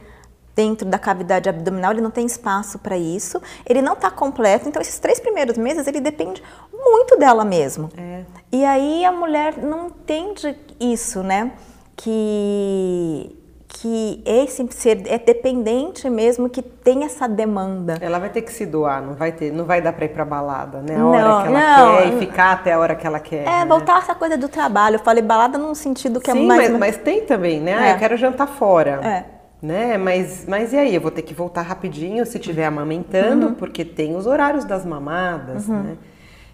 dentro 0.60 0.86
da 0.86 0.98
cavidade 0.98 1.48
abdominal, 1.48 1.92
ele 1.92 2.02
não 2.02 2.10
tem 2.10 2.26
espaço 2.26 2.78
para 2.78 2.98
isso, 2.98 3.40
ele 3.66 3.80
não 3.80 3.94
está 3.94 4.10
completo, 4.10 4.68
então 4.68 4.82
esses 4.82 4.98
três 4.98 5.18
primeiros 5.18 5.56
meses 5.56 5.86
ele 5.86 6.00
depende 6.00 6.42
muito 6.70 7.16
dela 7.16 7.46
mesmo. 7.46 7.88
É. 7.96 8.24
E 8.52 8.62
aí 8.62 9.02
a 9.06 9.10
mulher 9.10 9.56
não 9.56 9.86
entende 9.86 10.54
isso, 10.78 11.22
né? 11.22 11.52
Que, 11.96 13.34
que 13.68 14.22
esse 14.26 14.66
ser 14.70 15.02
é 15.06 15.18
dependente 15.18 16.10
mesmo 16.10 16.50
que 16.50 16.60
tem 16.60 17.04
essa 17.04 17.26
demanda. 17.26 17.96
Ela 17.98 18.18
vai 18.18 18.28
ter 18.28 18.42
que 18.42 18.52
se 18.52 18.66
doar, 18.66 19.00
não 19.00 19.14
vai 19.14 19.32
ter, 19.32 19.50
não 19.50 19.64
vai 19.64 19.80
dar 19.80 19.94
para 19.94 20.04
ir 20.04 20.10
para 20.10 20.26
balada, 20.26 20.82
né? 20.82 20.94
A 20.98 21.06
hora 21.06 21.24
não, 21.24 21.42
que 21.42 21.48
ela 21.48 21.76
não. 21.78 21.96
quer 21.96 22.08
e 22.08 22.18
ficar 22.18 22.52
até 22.52 22.72
a 22.74 22.78
hora 22.78 22.94
que 22.94 23.06
ela 23.06 23.18
quer. 23.18 23.44
É, 23.44 23.60
né? 23.60 23.66
voltar 23.66 23.98
essa 23.98 24.14
coisa 24.14 24.36
do 24.36 24.48
trabalho. 24.48 24.96
Eu 24.96 25.00
falei 25.00 25.22
balada 25.22 25.56
num 25.56 25.74
sentido 25.74 26.20
que 26.20 26.30
Sim, 26.30 26.44
é 26.44 26.46
mais 26.46 26.68
mas, 26.68 26.78
mas 26.78 26.96
tem 26.98 27.24
também, 27.24 27.60
né? 27.62 27.74
Ah, 27.78 27.86
é. 27.86 27.94
eu 27.94 27.98
quero 27.98 28.14
jantar 28.18 28.46
fora. 28.46 29.00
É. 29.02 29.39
Né? 29.62 29.98
Mas, 29.98 30.46
mas 30.48 30.72
e 30.72 30.78
aí? 30.78 30.94
Eu 30.94 31.00
vou 31.00 31.10
ter 31.10 31.22
que 31.22 31.34
voltar 31.34 31.62
rapidinho 31.62 32.24
se 32.24 32.38
estiver 32.38 32.64
amamentando, 32.64 33.48
uhum. 33.48 33.54
porque 33.54 33.84
tem 33.84 34.16
os 34.16 34.26
horários 34.26 34.64
das 34.64 34.86
mamadas, 34.86 35.68
uhum. 35.68 35.82
né? 35.82 35.96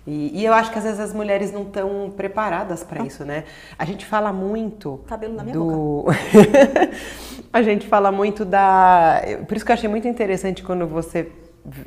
E, 0.06 0.40
e, 0.40 0.44
eu 0.44 0.52
acho 0.54 0.70
que 0.70 0.78
às 0.78 0.84
vezes 0.84 1.00
as 1.00 1.12
mulheres 1.12 1.52
não 1.52 1.62
estão 1.62 2.12
preparadas 2.16 2.84
para 2.84 3.04
isso, 3.04 3.24
né? 3.24 3.42
A 3.76 3.84
gente 3.84 4.06
fala 4.06 4.32
muito. 4.32 5.00
Cabelo 5.08 5.34
na 5.34 5.42
minha 5.42 5.54
do... 5.54 5.64
boca. 5.64 6.16
a 7.52 7.60
gente 7.60 7.88
fala 7.88 8.12
muito 8.12 8.44
da. 8.44 9.20
Por 9.48 9.56
isso 9.56 9.66
que 9.66 9.72
eu 9.72 9.74
achei 9.74 9.88
muito 9.88 10.06
interessante 10.06 10.62
quando 10.62 10.86
você. 10.86 11.28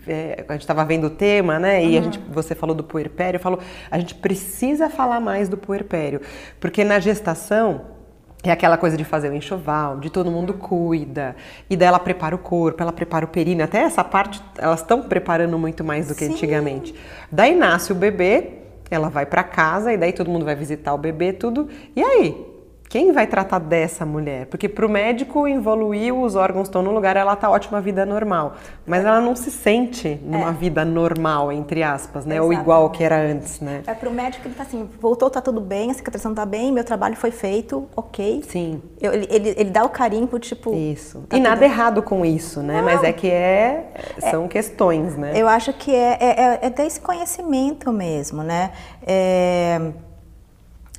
É, 0.06 0.44
a 0.50 0.52
gente 0.52 0.62
estava 0.62 0.84
vendo 0.84 1.08
o 1.08 1.10
tema, 1.10 1.58
né? 1.58 1.82
E 1.82 1.94
uhum. 1.94 2.00
a 2.00 2.02
gente, 2.02 2.20
você 2.30 2.54
falou 2.54 2.76
do 2.76 2.84
puerpério, 2.84 3.40
falou, 3.40 3.60
a 3.90 3.98
gente 3.98 4.16
precisa 4.16 4.90
falar 4.90 5.22
mais 5.22 5.48
do 5.48 5.56
puerpério, 5.56 6.20
porque 6.60 6.84
na 6.84 7.00
gestação 7.00 7.99
é 8.44 8.52
aquela 8.52 8.78
coisa 8.78 8.96
de 8.96 9.04
fazer 9.04 9.30
o 9.30 9.36
enxoval, 9.36 9.98
de 9.98 10.10
todo 10.10 10.32
mundo 10.32 10.54
cuida, 10.54 11.36
e 11.70 11.76
daí 11.76 11.88
ela 11.88 12.00
prepara 12.00 12.34
o 12.34 12.38
corpo, 12.38 12.82
ela 12.82 12.94
prepara 12.94 13.26
o 13.26 13.28
períneo, 13.28 13.66
até 13.66 13.80
essa 13.80 14.04
parte 14.04 14.42
elas 14.58 14.80
estão 14.80 15.04
preparando 15.04 15.58
muito 15.58 15.84
mais 15.84 16.08
do 16.08 16.16
que 16.16 16.26
Sim. 16.26 16.34
antigamente. 16.34 16.96
Daí 17.30 17.54
nasce 17.54 17.92
o 17.92 17.96
bebê, 17.96 18.60
ela 18.90 19.10
vai 19.10 19.26
para 19.26 19.44
casa 19.44 19.92
e 19.94 19.98
daí 19.98 20.14
todo 20.14 20.30
mundo 20.30 20.46
vai 20.46 20.56
visitar 20.56 20.94
o 20.94 20.98
bebê, 20.98 21.34
tudo. 21.34 21.68
E 21.96 22.02
aí? 22.02 22.59
Quem 22.90 23.12
vai 23.12 23.28
tratar 23.28 23.60
dessa 23.60 24.04
mulher? 24.04 24.48
Porque 24.48 24.68
para 24.68 24.84
o 24.84 24.90
médico 24.90 25.48
evoluiu, 25.48 26.24
os 26.24 26.34
órgãos 26.34 26.68
estão 26.68 26.82
no 26.82 26.90
lugar, 26.90 27.16
ela 27.16 27.34
está 27.34 27.48
ótima 27.48 27.80
vida 27.80 28.04
normal. 28.04 28.56
Mas 28.84 29.06
ela 29.06 29.22
não 29.22 29.36
se 29.36 29.52
sente 29.52 30.20
numa 30.24 30.50
é. 30.50 30.54
vida 30.54 30.84
normal, 30.84 31.52
entre 31.52 31.84
aspas, 31.84 32.26
né? 32.26 32.42
Ou 32.42 32.52
igual 32.52 32.90
que 32.90 33.04
era 33.04 33.22
antes, 33.22 33.60
né? 33.60 33.84
É 33.86 33.94
para 33.94 34.10
o 34.10 34.12
médico 34.12 34.48
ele 34.48 34.56
tá 34.56 34.64
assim, 34.64 34.90
voltou, 35.00 35.30
tá 35.30 35.40
tudo 35.40 35.62
bem, 35.62 35.92
a 35.92 35.94
cicatrização 35.94 36.34
tá 36.34 36.48
bem, 36.48 36.72
meu 36.72 36.84
trabalho 36.84 37.16
foi 37.16 37.30
feito, 37.30 37.88
ok. 37.96 38.42
Sim. 38.48 38.82
Eu, 39.00 39.14
ele, 39.14 39.28
ele, 39.30 39.50
ele, 39.56 39.70
dá 39.70 39.84
o 39.84 39.90
carinho 39.90 40.26
pro 40.26 40.40
tipo. 40.40 40.74
Isso. 40.74 41.20
Tá 41.30 41.38
e 41.38 41.40
nada 41.40 41.64
errado 41.64 42.02
com 42.02 42.26
isso, 42.26 42.64
né? 42.64 42.78
Não. 42.78 42.86
Mas 42.86 43.04
é 43.04 43.14
que 43.14 43.30
é, 43.30 43.94
é, 44.20 44.32
são 44.32 44.48
questões, 44.48 45.16
né? 45.16 45.34
Eu 45.36 45.48
acho 45.48 45.72
que 45.74 45.94
é, 45.94 46.18
é, 46.20 46.42
é, 46.42 46.60
é 46.64 46.70
desse 46.72 47.00
conhecimento 47.00 47.94
mesmo, 47.94 48.42
né? 48.42 48.72
É, 49.06 49.80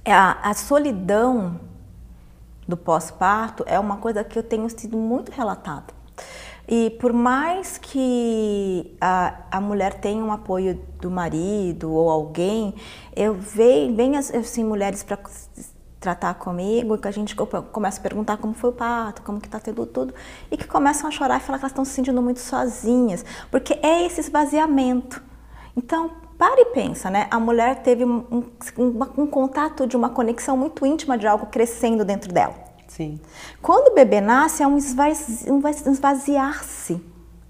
é 0.05 0.13
a, 0.13 0.39
a 0.41 0.55
solidão 0.55 1.69
do 2.71 2.77
pós-parto 2.77 3.65
é 3.67 3.79
uma 3.79 3.99
coisa 3.99 4.25
que 4.25 4.39
eu 4.39 4.43
tenho 4.43 4.69
sido 4.71 4.97
muito 4.97 5.31
relatada. 5.31 5.93
E 6.67 6.91
por 7.00 7.12
mais 7.12 7.77
que 7.77 8.97
a, 9.00 9.35
a 9.50 9.61
mulher 9.61 9.95
tenha 9.95 10.25
um 10.25 10.31
apoio 10.31 10.81
do 11.00 11.11
marido 11.11 11.93
ou 11.93 12.09
alguém, 12.09 12.75
eu 13.17 13.35
vejo, 13.35 13.95
vem 13.95 14.17
assim, 14.17 14.65
mulheres 14.65 15.03
para 15.03 15.19
tratar 15.99 16.35
comigo, 16.35 16.97
que 16.97 17.09
a 17.09 17.11
gente 17.11 17.35
começa 17.35 17.99
a 17.99 18.03
perguntar 18.03 18.37
como 18.39 18.55
foi 18.55 18.71
o 18.71 18.73
parto, 18.73 19.21
como 19.23 19.41
que 19.41 19.49
está 19.49 19.59
tendo 19.59 19.85
tudo, 19.85 20.15
e 20.50 20.57
que 20.57 20.67
começam 20.67 21.09
a 21.09 21.11
chorar 21.11 21.39
e 21.39 21.41
falar 21.41 21.59
que 21.59 21.65
elas 21.65 21.73
estão 21.73 21.85
se 21.85 21.91
sentindo 21.91 22.23
muito 22.23 22.41
sozinhas, 22.41 23.25
porque 23.50 23.79
é 23.83 24.07
esse 24.07 24.21
esvaziamento. 24.21 25.23
Então, 25.77 26.11
para 26.41 26.63
e 26.63 26.65
pensa, 26.65 27.11
né? 27.11 27.29
A 27.31 27.39
mulher 27.39 27.83
teve 27.83 28.03
um, 28.03 28.25
um, 28.79 28.99
um, 29.19 29.27
contato 29.27 29.87
de 29.87 29.95
uma 29.95 30.09
conexão 30.09 30.57
muito 30.57 30.87
íntima 30.87 31.19
de 31.19 31.27
algo 31.27 31.45
crescendo 31.45 32.03
dentro 32.03 32.33
dela. 32.33 32.55
Sim. 32.89 33.21
Quando 33.61 33.89
o 33.89 33.95
bebê 33.95 34.23
nasce, 34.23 34.63
é 34.63 34.67
um 34.67 34.79
esvaziar-se, 34.79 36.99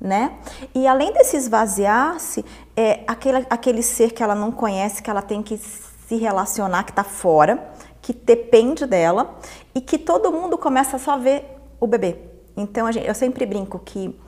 né? 0.01 0.33
E 0.75 0.89
além 0.89 1.13
desse 1.13 1.37
esvaziar-se, 1.37 2.45
é 2.77 3.05
aquele, 3.07 3.47
aquele 3.49 3.81
ser 3.81 4.11
que 4.11 4.25
ela 4.25 4.35
não 4.35 4.51
conhece, 4.51 5.01
que 5.01 5.09
ela 5.09 5.23
tem 5.23 5.41
que 5.41 5.57
se 5.57 6.17
relacionar, 6.17 6.83
que 6.83 6.91
está 6.91 7.05
fora, 7.05 7.73
que 8.03 8.13
depende 8.13 8.87
dela, 8.87 9.39
e 9.73 9.81
que 9.81 9.99
todo 9.99 10.33
mundo 10.33 10.59
começa 10.59 10.97
a 10.97 10.99
só 10.99 11.17
ver 11.17 11.45
o 11.79 11.87
bebê. 11.87 12.17
Então, 12.57 12.91
gente, 12.91 13.07
eu 13.07 13.15
sempre 13.15 13.47
brinco 13.47 13.79
que 13.79 14.19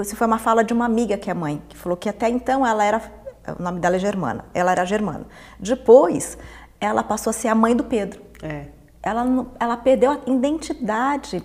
isso 0.00 0.14
foi 0.14 0.28
uma 0.28 0.38
fala 0.38 0.62
de 0.62 0.72
uma 0.72 0.84
amiga 0.84 1.18
que 1.18 1.28
é 1.28 1.34
mãe, 1.34 1.60
que 1.68 1.76
falou 1.76 1.96
que 1.96 2.08
até 2.08 2.28
então 2.28 2.64
ela 2.64 2.84
era 2.84 3.25
o 3.58 3.62
nome 3.62 3.80
dela 3.80 3.96
é 3.96 3.98
Germana. 3.98 4.44
Ela 4.52 4.72
era 4.72 4.84
germana. 4.84 5.26
Depois, 5.58 6.36
ela 6.80 7.02
passou 7.02 7.30
a 7.30 7.34
ser 7.34 7.48
a 7.48 7.54
mãe 7.54 7.74
do 7.74 7.84
Pedro. 7.84 8.20
É. 8.42 8.66
Ela, 9.02 9.46
ela 9.60 9.76
perdeu 9.76 10.10
a 10.10 10.18
identidade. 10.26 11.42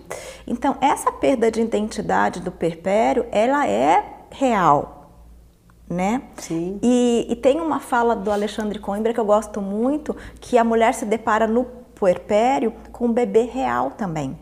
Então, 0.47 0.77
essa 0.81 1.11
perda 1.11 1.51
de 1.51 1.61
identidade 1.61 2.39
do 2.39 2.51
perpério, 2.51 3.25
ela 3.31 3.67
é 3.67 4.03
real. 4.31 5.11
Né? 5.87 6.23
Sim. 6.37 6.79
E, 6.81 7.27
e 7.29 7.35
tem 7.35 7.59
uma 7.59 7.79
fala 7.79 8.15
do 8.15 8.31
Alexandre 8.31 8.79
Coimbra 8.79 9.13
que 9.13 9.19
eu 9.19 9.25
gosto 9.25 9.61
muito, 9.61 10.15
que 10.39 10.57
a 10.57 10.63
mulher 10.63 10.93
se 10.93 11.05
depara 11.05 11.45
no 11.45 11.65
puerpério 11.93 12.73
com 12.91 13.05
um 13.07 13.13
bebê 13.13 13.43
real 13.43 13.91
também. 13.91 14.39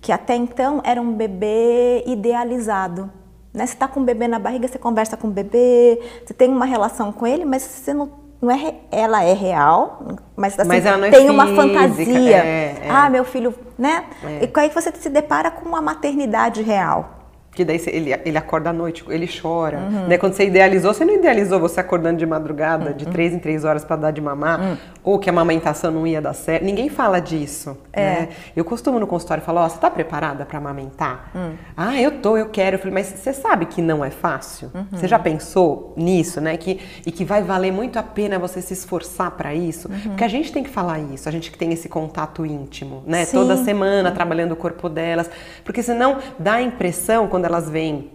Que 0.00 0.12
até 0.12 0.34
então 0.34 0.82
era 0.84 1.00
um 1.00 1.14
bebê 1.14 2.04
idealizado. 2.06 3.10
Né? 3.52 3.66
Você 3.66 3.74
está 3.74 3.88
com 3.88 4.00
o 4.00 4.04
bebê 4.04 4.28
na 4.28 4.38
barriga, 4.38 4.68
você 4.68 4.78
conversa 4.78 5.16
com 5.16 5.28
o 5.28 5.30
bebê, 5.30 6.00
você 6.24 6.32
tem 6.32 6.48
uma 6.48 6.64
relação 6.64 7.12
com 7.12 7.26
ele, 7.26 7.44
mas 7.44 7.62
você 7.62 7.92
não, 7.92 8.10
não 8.40 8.50
é, 8.50 8.74
ela 8.90 9.22
é 9.22 9.32
real, 9.32 10.18
mas, 10.36 10.58
assim, 10.58 10.68
mas 10.68 10.86
é 10.86 11.10
tem 11.10 11.28
uma 11.28 11.46
fantasia. 11.48 12.36
É, 12.36 12.76
é. 12.82 12.88
Ah, 12.88 13.10
meu 13.10 13.24
filho, 13.24 13.54
né? 13.76 14.04
É. 14.22 14.44
E 14.44 14.60
aí 14.60 14.70
você 14.70 14.92
se 14.92 15.10
depara 15.10 15.50
com 15.50 15.68
uma 15.68 15.82
maternidade 15.82 16.62
real. 16.62 17.19
Que 17.52 17.64
daí 17.64 17.80
ele, 17.88 18.12
ele 18.24 18.38
acorda 18.38 18.70
à 18.70 18.72
noite, 18.72 19.04
ele 19.08 19.28
chora. 19.28 19.78
Uhum. 19.78 20.06
Né? 20.06 20.18
Quando 20.18 20.34
você 20.34 20.46
idealizou, 20.46 20.94
você 20.94 21.04
não 21.04 21.14
idealizou 21.14 21.58
você 21.58 21.80
acordando 21.80 22.18
de 22.18 22.26
madrugada, 22.26 22.90
uhum. 22.90 22.96
de 22.96 23.06
três 23.06 23.32
em 23.32 23.38
três 23.38 23.64
horas 23.64 23.84
para 23.84 23.96
dar 23.96 24.10
de 24.12 24.20
mamar, 24.20 24.60
uhum. 24.60 24.76
ou 25.02 25.18
que 25.18 25.28
a 25.28 25.32
amamentação 25.32 25.90
não 25.90 26.06
ia 26.06 26.20
dar 26.20 26.32
certo. 26.32 26.64
Ninguém 26.64 26.88
fala 26.88 27.20
disso. 27.20 27.76
É. 27.92 28.04
Né? 28.04 28.28
Eu 28.54 28.64
costumo 28.64 29.00
no 29.00 29.06
consultório 29.06 29.42
falar: 29.42 29.62
Ó, 29.62 29.66
oh, 29.66 29.68
você 29.68 29.76
está 29.76 29.90
preparada 29.90 30.44
para 30.44 30.58
amamentar? 30.58 31.30
Hum. 31.34 31.52
Ah, 31.76 32.00
eu 32.00 32.20
tô, 32.20 32.36
eu 32.36 32.46
quero. 32.46 32.76
Eu 32.76 32.78
falei, 32.78 32.94
mas 32.94 33.06
você 33.06 33.32
sabe 33.32 33.66
que 33.66 33.82
não 33.82 34.04
é 34.04 34.10
fácil? 34.10 34.70
Uhum. 34.74 34.86
Você 34.92 35.08
já 35.08 35.18
pensou 35.18 35.92
nisso, 35.96 36.40
né? 36.40 36.56
Que, 36.56 36.80
e 37.04 37.10
que 37.10 37.24
vai 37.24 37.42
valer 37.42 37.72
muito 37.72 37.98
a 37.98 38.02
pena 38.02 38.38
você 38.38 38.62
se 38.62 38.74
esforçar 38.74 39.32
para 39.32 39.54
isso? 39.54 39.88
Uhum. 39.88 40.00
Porque 40.10 40.24
a 40.24 40.28
gente 40.28 40.52
tem 40.52 40.62
que 40.62 40.70
falar 40.70 41.00
isso, 41.00 41.28
a 41.28 41.32
gente 41.32 41.50
que 41.50 41.58
tem 41.58 41.72
esse 41.72 41.88
contato 41.88 42.46
íntimo, 42.46 43.02
né? 43.06 43.24
Sim. 43.24 43.36
Toda 43.36 43.56
semana 43.56 44.10
trabalhando 44.12 44.52
o 44.52 44.56
corpo 44.56 44.88
delas. 44.88 45.30
Porque 45.64 45.82
senão 45.82 46.18
dá 46.38 46.54
a 46.54 46.62
impressão, 46.62 47.26
quando 47.26 47.39
elas 47.46 47.68
veem 47.68 48.10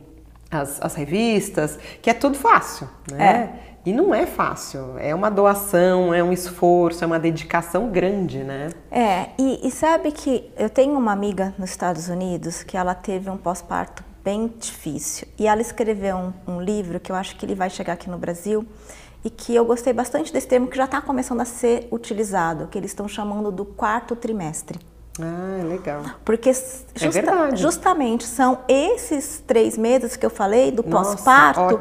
as, 0.51 0.82
as 0.82 0.96
revistas, 0.96 1.77
que 2.01 2.10
é 2.10 2.13
tudo 2.13 2.38
fácil, 2.38 2.88
né? 3.12 3.60
É. 3.62 3.75
E 3.86 3.94
não 3.94 4.15
é 4.15 4.25
fácil, 4.25 4.98
é 4.98 5.13
uma 5.13 5.29
doação, 5.29 6.12
é 6.12 6.24
um 6.24 6.34
esforço, 6.34 7.03
é 7.03 7.08
uma 7.08 7.20
dedicação 7.20 7.91
grande, 7.91 8.44
né? 8.44 8.70
É, 8.89 9.29
e, 9.38 9.67
e 9.67 9.70
sabe 9.70 10.12
que 10.12 10.51
eu 10.58 10.72
tenho 10.72 10.98
uma 10.98 11.12
amiga 11.12 11.53
nos 11.55 11.70
Estados 11.70 12.10
Unidos 12.10 12.63
que 12.63 12.75
ela 12.75 12.96
teve 12.96 13.29
um 13.29 13.38
pós-parto 13.38 14.03
bem 14.24 14.51
difícil 14.60 15.27
e 15.38 15.46
ela 15.46 15.62
escreveu 15.62 16.17
um, 16.17 16.34
um, 16.48 16.62
livro 16.62 17.00
que 17.00 17.12
eu 17.12 17.15
acho 17.15 17.36
que 17.36 17.46
ele 17.46 17.53
vai 17.53 17.70
chegar 17.70 17.94
aqui 17.94 18.10
no 18.10 18.17
Brasil 18.17 18.65
e 19.24 19.29
que 19.29 19.53
eu 19.53 19.63
gostei 19.63 19.94
bastante 19.94 20.34
desse 20.34 20.48
termo 20.48 20.65
que 20.65 20.77
já 20.77 20.86
está 20.86 21.00
começando 21.00 21.41
a 21.41 21.46
ser 21.46 21.88
utilizado, 21.91 22.65
que 22.65 22.79
eles 22.79 22.89
estão 22.89 23.08
chamando 23.08 23.51
do 23.51 23.65
quarto 23.65 24.15
trimestre. 24.15 24.79
Ah, 25.19 25.63
legal. 25.63 26.03
Porque 26.24 26.51
justa, 26.51 27.19
é 27.19 27.55
justamente 27.55 28.25
são 28.25 28.60
esses 28.67 29.41
três 29.45 29.77
meses 29.77 30.15
que 30.15 30.25
eu 30.25 30.29
falei 30.29 30.72
do 30.72 30.84
pós-parto 30.84 31.79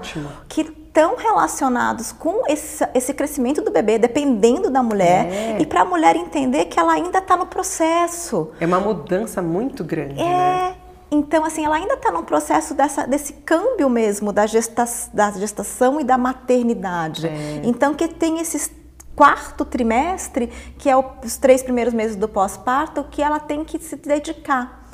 que 0.48 0.60
estão 0.60 1.16
relacionados 1.16 2.12
com 2.12 2.44
esse, 2.48 2.86
esse, 2.94 3.12
crescimento 3.12 3.60
do 3.60 3.72
bebê, 3.72 3.98
dependendo 3.98 4.70
da 4.70 4.80
mulher, 4.80 5.26
é. 5.26 5.60
e 5.60 5.66
para 5.66 5.80
a 5.80 5.84
mulher 5.84 6.14
entender 6.14 6.66
que 6.66 6.78
ela 6.78 6.92
ainda 6.92 7.18
está 7.18 7.36
no 7.36 7.46
processo. 7.46 8.52
É 8.60 8.66
uma 8.66 8.78
mudança 8.78 9.42
muito 9.42 9.82
grande, 9.82 10.20
é. 10.20 10.24
né? 10.24 10.76
Então, 11.10 11.44
assim, 11.44 11.64
ela 11.64 11.76
ainda 11.76 11.94
está 11.94 12.10
no 12.10 12.22
processo 12.22 12.74
dessa, 12.74 13.06
desse 13.06 13.32
câmbio 13.32 13.88
mesmo 13.88 14.32
da, 14.32 14.46
gesta, 14.46 14.84
da 15.12 15.30
gestação 15.32 16.00
e 16.00 16.04
da 16.04 16.16
maternidade. 16.16 17.26
É. 17.26 17.60
Então, 17.64 17.94
que 17.94 18.08
tem 18.08 18.40
esses 18.40 18.70
quarto 19.14 19.64
trimestre, 19.64 20.48
que 20.78 20.88
é 20.88 20.96
os 20.96 21.36
três 21.36 21.62
primeiros 21.62 21.94
meses 21.94 22.16
do 22.16 22.28
pós-parto, 22.28 23.04
que 23.10 23.22
ela 23.22 23.38
tem 23.40 23.64
que 23.64 23.78
se 23.78 23.96
dedicar. 23.96 24.84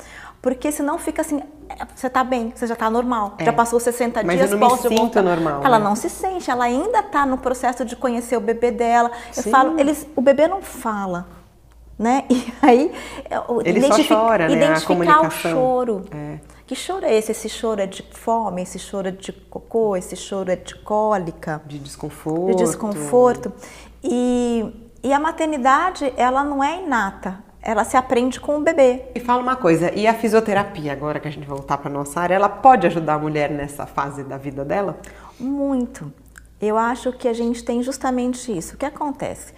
Porque 0.41 0.71
senão 0.71 0.97
fica 0.97 1.21
assim, 1.21 1.41
é, 1.69 1.85
você 1.95 2.07
está 2.07 2.23
bem, 2.23 2.51
você 2.55 2.65
já 2.65 2.73
está 2.73 2.89
normal, 2.89 3.35
é. 3.37 3.45
já 3.45 3.53
passou 3.53 3.79
60 3.79 4.23
Mas 4.23 4.37
dias, 4.37 4.51
eu 4.51 4.57
não 4.57 4.71
me 4.71 4.77
sinto 4.77 4.95
voltar. 4.95 5.21
normal. 5.21 5.61
Ela 5.63 5.77
né? 5.77 5.85
não 5.85 5.95
se 5.95 6.09
sente, 6.09 6.49
ela 6.49 6.65
ainda 6.65 6.99
está 6.99 7.25
no 7.25 7.37
processo 7.37 7.85
de 7.85 7.95
conhecer 7.95 8.35
o 8.37 8.41
bebê 8.41 8.71
dela. 8.71 9.11
Eu 9.35 9.43
Sim. 9.43 9.51
falo, 9.51 9.79
eles, 9.79 10.07
o 10.15 10.21
bebê 10.21 10.47
não 10.47 10.61
fala. 10.61 11.27
Né? 11.97 12.25
E 12.31 12.53
aí, 12.61 12.91
ele 13.63 13.81
só 13.81 14.03
chora, 14.03 14.47
né? 14.47 14.55
identificar 14.55 15.21
o 15.21 15.29
choro. 15.29 16.05
É. 16.11 16.39
Que 16.65 16.75
choro 16.75 17.05
é 17.05 17.13
esse? 17.15 17.31
Esse 17.31 17.49
choro 17.49 17.81
é 17.81 17.85
de 17.85 18.01
fome, 18.11 18.61
esse 18.61 18.79
choro 18.79 19.09
é 19.09 19.11
de 19.11 19.33
cocô, 19.33 19.95
esse 19.95 20.15
choro 20.15 20.49
é 20.49 20.55
de 20.55 20.73
cólica. 20.75 21.61
De 21.65 21.77
desconforto. 21.77 22.55
De 22.55 22.63
desconforto. 22.63 23.53
E, 24.03 24.89
e 25.03 25.13
a 25.13 25.19
maternidade, 25.19 26.11
ela 26.17 26.43
não 26.43 26.63
é 26.63 26.83
inata. 26.83 27.43
ela 27.61 27.83
se 27.83 27.95
aprende 27.95 28.39
com 28.39 28.57
o 28.57 28.61
bebê. 28.61 29.03
E 29.13 29.19
fala 29.19 29.41
uma 29.41 29.55
coisa, 29.55 29.93
e 29.93 30.07
a 30.07 30.13
fisioterapia, 30.13 30.91
agora 30.91 31.19
que 31.19 31.27
a 31.27 31.31
gente 31.31 31.47
voltar 31.47 31.77
para 31.77 31.91
nossa 31.91 32.19
área, 32.19 32.33
ela 32.35 32.49
pode 32.49 32.87
ajudar 32.87 33.15
a 33.15 33.19
mulher 33.19 33.51
nessa 33.51 33.85
fase 33.85 34.23
da 34.23 34.37
vida 34.37 34.65
dela? 34.65 34.99
Muito. 35.39 36.11
Eu 36.59 36.77
acho 36.77 37.11
que 37.13 37.27
a 37.27 37.33
gente 37.33 37.63
tem 37.63 37.83
justamente 37.83 38.55
isso. 38.55 38.75
O 38.75 38.77
que 38.77 38.85
acontece? 38.85 39.53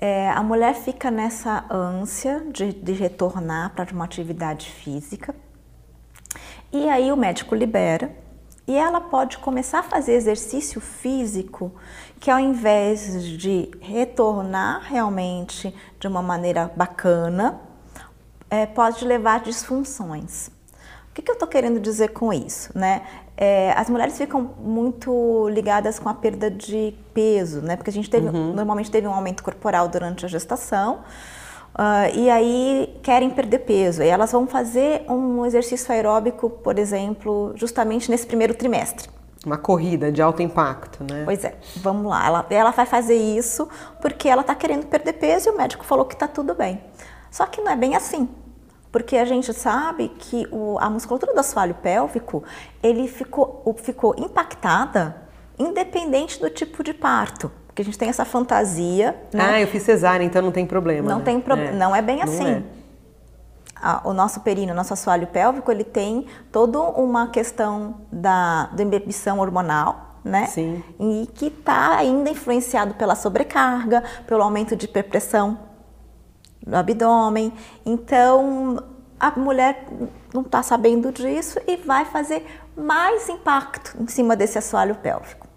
É, 0.00 0.30
a 0.30 0.42
mulher 0.42 0.74
fica 0.74 1.10
nessa 1.10 1.64
ânsia 1.70 2.44
de, 2.52 2.72
de 2.72 2.92
retornar 2.92 3.70
para 3.74 3.92
uma 3.92 4.04
atividade 4.04 4.70
física, 4.70 5.34
e 6.70 6.88
aí 6.88 7.10
o 7.10 7.16
médico 7.16 7.54
libera 7.54 8.14
e 8.66 8.76
ela 8.76 9.00
pode 9.00 9.38
começar 9.38 9.78
a 9.78 9.82
fazer 9.82 10.12
exercício 10.12 10.78
físico 10.78 11.72
que 12.20 12.30
ao 12.30 12.38
invés 12.38 13.22
de 13.22 13.70
retornar 13.80 14.82
realmente 14.82 15.74
de 15.98 16.06
uma 16.06 16.22
maneira 16.22 16.70
bacana, 16.74 17.60
é, 18.50 18.66
pode 18.66 19.04
levar 19.04 19.36
a 19.36 19.38
disfunções. 19.38 20.48
O 21.10 21.14
que, 21.14 21.22
que 21.22 21.30
eu 21.30 21.34
estou 21.34 21.48
querendo 21.48 21.80
dizer 21.80 22.08
com 22.08 22.32
isso? 22.32 22.76
Né? 22.76 23.02
É, 23.36 23.72
as 23.76 23.90
mulheres 23.90 24.16
ficam 24.16 24.50
muito 24.58 25.48
ligadas 25.48 25.98
com 25.98 26.08
a 26.08 26.14
perda 26.14 26.50
de 26.50 26.94
peso, 27.12 27.60
né? 27.60 27.76
porque 27.76 27.90
a 27.90 27.92
gente 27.92 28.08
teve, 28.08 28.28
uhum. 28.28 28.52
normalmente 28.52 28.90
teve 28.90 29.06
um 29.06 29.12
aumento 29.12 29.42
corporal 29.42 29.88
durante 29.88 30.24
a 30.24 30.28
gestação, 30.28 31.00
Uh, 31.78 32.10
e 32.12 32.28
aí 32.28 32.98
querem 33.04 33.30
perder 33.30 33.60
peso. 33.60 34.02
E 34.02 34.08
elas 34.08 34.32
vão 34.32 34.48
fazer 34.48 35.04
um 35.08 35.46
exercício 35.46 35.92
aeróbico, 35.92 36.50
por 36.50 36.76
exemplo, 36.76 37.52
justamente 37.54 38.10
nesse 38.10 38.26
primeiro 38.26 38.52
trimestre. 38.52 39.08
Uma 39.46 39.56
corrida 39.56 40.10
de 40.10 40.20
alto 40.20 40.42
impacto, 40.42 41.04
né? 41.04 41.22
Pois 41.24 41.44
é, 41.44 41.56
vamos 41.76 42.06
lá. 42.10 42.26
Ela, 42.26 42.46
ela 42.50 42.70
vai 42.70 42.86
fazer 42.86 43.14
isso 43.14 43.68
porque 44.00 44.28
ela 44.28 44.42
está 44.42 44.54
querendo 44.54 44.86
perder 44.86 45.14
peso 45.14 45.48
e 45.48 45.52
o 45.52 45.56
médico 45.56 45.84
falou 45.84 46.04
que 46.04 46.14
está 46.14 46.26
tudo 46.26 46.54
bem. 46.54 46.82
Só 47.30 47.46
que 47.46 47.60
não 47.60 47.70
é 47.70 47.76
bem 47.76 47.94
assim. 47.94 48.28
Porque 48.90 49.16
a 49.16 49.24
gente 49.24 49.52
sabe 49.52 50.08
que 50.18 50.46
o, 50.50 50.78
a 50.80 50.88
musculatura 50.88 51.34
do 51.34 51.40
assoalho 51.40 51.74
pélvico 51.74 52.42
ele 52.82 53.06
ficou, 53.06 53.76
ficou 53.82 54.14
impactada 54.18 55.28
independente 55.58 56.40
do 56.40 56.48
tipo 56.48 56.82
de 56.82 56.94
parto. 56.94 57.50
Porque 57.66 57.82
a 57.82 57.84
gente 57.84 57.98
tem 57.98 58.08
essa 58.08 58.24
fantasia. 58.24 59.14
Né? 59.32 59.44
Ah, 59.44 59.60
eu 59.60 59.66
fiz 59.66 59.82
cesárea, 59.82 60.24
então 60.24 60.40
não 60.40 60.50
tem 60.50 60.66
problema. 60.66 61.08
Não 61.08 61.18
né? 61.18 61.24
tem 61.24 61.40
problema. 61.40 61.70
É. 61.70 61.76
Não 61.76 61.94
é 61.94 62.02
bem 62.02 62.22
assim. 62.22 62.48
É. 62.48 62.77
o 64.04 64.12
nosso 64.12 64.40
períneo, 64.40 64.72
o 64.72 64.76
nosso 64.76 64.92
assoalho 64.92 65.26
pélvico, 65.26 65.70
ele 65.70 65.84
tem 65.84 66.26
toda 66.50 66.80
uma 66.80 67.28
questão 67.28 67.96
da, 68.10 68.66
da 68.72 68.82
embebição 68.82 69.38
hormonal, 69.38 70.18
né? 70.24 70.46
Sim. 70.46 70.82
E 70.98 71.28
que 71.34 71.46
está 71.46 71.96
ainda 71.96 72.30
influenciado 72.30 72.94
pela 72.94 73.14
sobrecarga, 73.14 74.02
pelo 74.26 74.42
aumento 74.42 74.74
de 74.76 74.86
hiperpressão 74.86 75.58
no 76.66 76.76
abdômen. 76.76 77.52
Então, 77.84 78.82
a 79.18 79.30
mulher 79.38 79.86
não 80.32 80.42
está 80.42 80.62
sabendo 80.62 81.10
disso 81.10 81.58
e 81.66 81.76
vai 81.76 82.04
fazer 82.04 82.44
mais 82.76 83.28
impacto 83.28 83.96
em 84.00 84.06
cima 84.06 84.36
desse 84.36 84.58
assoalho 84.58 84.94
pélvico. 84.96 85.48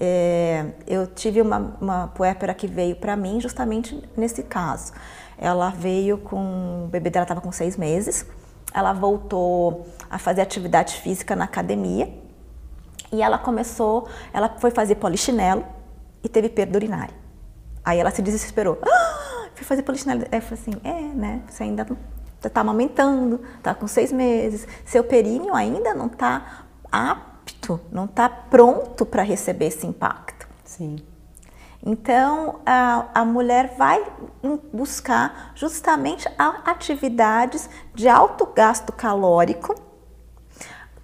É, 0.00 0.66
eu 0.86 1.06
tive 1.08 1.42
uma, 1.42 1.76
uma 1.80 2.06
puérpera 2.08 2.54
que 2.54 2.66
veio 2.66 2.96
para 2.96 3.16
mim 3.16 3.40
justamente 3.40 4.00
nesse 4.16 4.42
caso. 4.44 4.92
Ela 5.38 5.70
veio 5.70 6.18
com. 6.18 6.84
O 6.86 6.88
bebê 6.88 7.10
dela 7.10 7.24
estava 7.24 7.40
com 7.40 7.52
seis 7.52 7.76
meses. 7.76 8.26
Ela 8.74 8.92
voltou 8.92 9.86
a 10.10 10.18
fazer 10.18 10.40
atividade 10.40 10.96
física 10.96 11.36
na 11.36 11.44
academia. 11.44 12.12
E 13.12 13.22
ela 13.22 13.38
começou. 13.38 14.08
Ela 14.32 14.56
foi 14.58 14.70
fazer 14.70 14.96
polichinelo 14.96 15.64
e 16.22 16.28
teve 16.28 16.48
perda 16.48 16.76
urinária. 16.76 17.14
Aí 17.84 17.98
ela 17.98 18.10
se 18.10 18.20
desesperou. 18.20 18.78
Ah, 19.40 19.50
fui 19.54 19.64
fazer 19.64 19.82
polichinelo. 19.82 20.24
Aí 20.30 20.38
eu 20.38 20.54
assim: 20.54 20.72
é, 20.84 21.00
né? 21.00 21.42
Você 21.48 21.62
ainda 21.64 21.86
está 22.44 22.60
amamentando, 22.60 23.40
está 23.56 23.74
com 23.74 23.88
seis 23.88 24.12
meses. 24.12 24.66
Seu 24.84 25.02
períneo 25.02 25.54
ainda 25.54 25.94
não 25.94 26.06
está 26.06 26.64
apto, 26.90 27.80
não 27.90 28.04
está 28.04 28.28
pronto 28.28 29.04
para 29.04 29.22
receber 29.22 29.66
esse 29.66 29.86
impacto. 29.86 30.46
Sim. 30.64 30.98
Então, 31.84 32.60
a, 32.66 33.06
a 33.14 33.24
mulher 33.24 33.74
vai 33.78 34.04
buscar 34.72 35.52
justamente 35.54 36.28
atividades 36.64 37.70
de 37.94 38.08
alto 38.08 38.46
gasto 38.46 38.92
calórico 38.92 39.74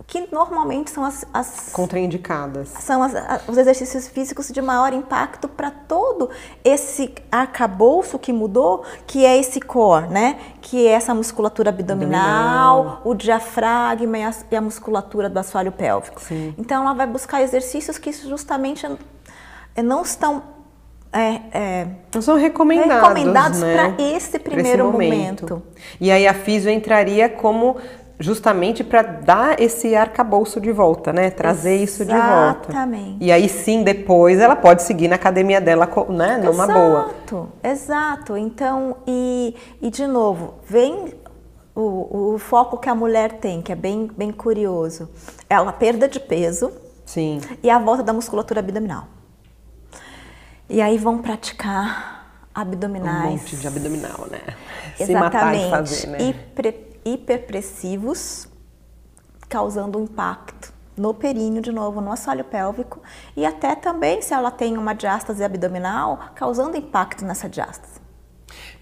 que 0.06 0.28
normalmente 0.30 0.90
são 0.90 1.04
as, 1.04 1.24
as 1.32 1.70
contraindicadas. 1.72 2.68
São 2.68 3.02
as, 3.02 3.14
os 3.48 3.56
exercícios 3.56 4.06
físicos 4.06 4.48
de 4.48 4.60
maior 4.60 4.92
impacto 4.92 5.48
para 5.48 5.70
todo 5.70 6.30
esse 6.62 7.14
arcabouço 7.32 8.18
que 8.18 8.32
mudou, 8.32 8.84
que 9.06 9.24
é 9.24 9.36
esse 9.38 9.60
core, 9.60 10.08
né? 10.08 10.38
Que 10.60 10.86
é 10.86 10.90
essa 10.90 11.14
musculatura 11.14 11.70
abdominal, 11.70 12.80
abdominal. 12.80 13.02
o 13.04 13.14
diafragma 13.14 14.18
e 14.18 14.22
a, 14.22 14.34
e 14.52 14.56
a, 14.56 14.60
musculatura 14.60 15.28
do 15.28 15.38
assoalho 15.38 15.72
pélvico. 15.72 16.20
Sim. 16.20 16.54
Então 16.58 16.82
ela 16.82 16.92
vai 16.92 17.06
buscar 17.06 17.42
exercícios 17.42 17.98
que 17.98 18.12
justamente 18.12 18.86
não 19.82 20.02
estão 20.02 20.53
é, 21.14 21.40
é, 21.52 21.86
não 22.12 22.20
são 22.20 22.36
recomendados, 22.36 23.08
recomendados 23.08 23.60
né? 23.60 23.94
para 23.94 24.04
esse 24.04 24.36
primeiro 24.38 24.84
esse 24.84 24.92
momento. 24.92 25.48
momento. 25.48 25.62
E 26.00 26.10
aí 26.10 26.26
a 26.26 26.34
fisio 26.34 26.70
entraria 26.70 27.28
como 27.28 27.76
justamente 28.18 28.82
para 28.82 29.02
dar 29.02 29.60
esse 29.60 29.94
arcabouço 29.94 30.60
de 30.60 30.72
volta, 30.72 31.12
né? 31.12 31.30
Trazer 31.30 31.80
Exatamente. 31.80 31.90
isso 31.90 32.04
de 32.04 32.12
volta. 32.12 32.70
Exatamente. 32.70 33.16
E 33.20 33.30
aí 33.30 33.48
sim, 33.48 33.84
depois 33.84 34.40
ela 34.40 34.56
pode 34.56 34.82
seguir 34.82 35.06
na 35.06 35.14
academia 35.14 35.60
dela, 35.60 35.88
né? 36.08 36.38
Numa 36.38 36.64
exato, 36.64 36.72
boa. 36.72 37.00
Exato, 37.00 37.48
exato. 37.62 38.36
Então, 38.36 38.96
e, 39.06 39.54
e 39.80 39.90
de 39.90 40.06
novo, 40.06 40.54
vem 40.66 41.14
o, 41.74 42.34
o 42.34 42.38
foco 42.38 42.76
que 42.76 42.88
a 42.88 42.94
mulher 42.94 43.34
tem, 43.34 43.62
que 43.62 43.70
é 43.70 43.76
bem, 43.76 44.10
bem 44.16 44.32
curioso. 44.32 45.08
É 45.48 45.54
a 45.54 45.72
perda 45.72 46.08
de 46.08 46.18
peso. 46.18 46.72
Sim. 47.04 47.40
E 47.62 47.70
a 47.70 47.78
volta 47.78 48.02
da 48.02 48.12
musculatura 48.12 48.60
abdominal. 48.60 49.04
E 50.68 50.80
aí 50.80 50.96
vão 50.96 51.20
praticar 51.20 52.48
abdominais. 52.54 53.26
Um 53.26 53.36
monte 53.38 53.56
de 53.56 53.66
abdominal, 53.66 54.26
né? 54.30 54.40
Exatamente. 54.98 55.06
Se 55.06 55.14
matar 55.14 55.54
de 55.54 55.70
fazer, 55.70 56.06
né? 56.08 56.18
E 56.20 57.12
hiperpressivos, 57.12 58.48
causando 59.48 59.98
um 59.98 60.04
impacto 60.04 60.72
no 60.96 61.12
períneo, 61.12 61.60
de 61.60 61.72
novo, 61.72 62.00
no 62.00 62.12
assoalho 62.12 62.44
pélvico, 62.44 63.02
e 63.36 63.44
até 63.44 63.74
também, 63.74 64.22
se 64.22 64.32
ela 64.32 64.50
tem 64.50 64.78
uma 64.78 64.94
diástase 64.94 65.42
abdominal, 65.42 66.30
causando 66.34 66.76
impacto 66.76 67.24
nessa 67.24 67.48
diástase. 67.48 68.03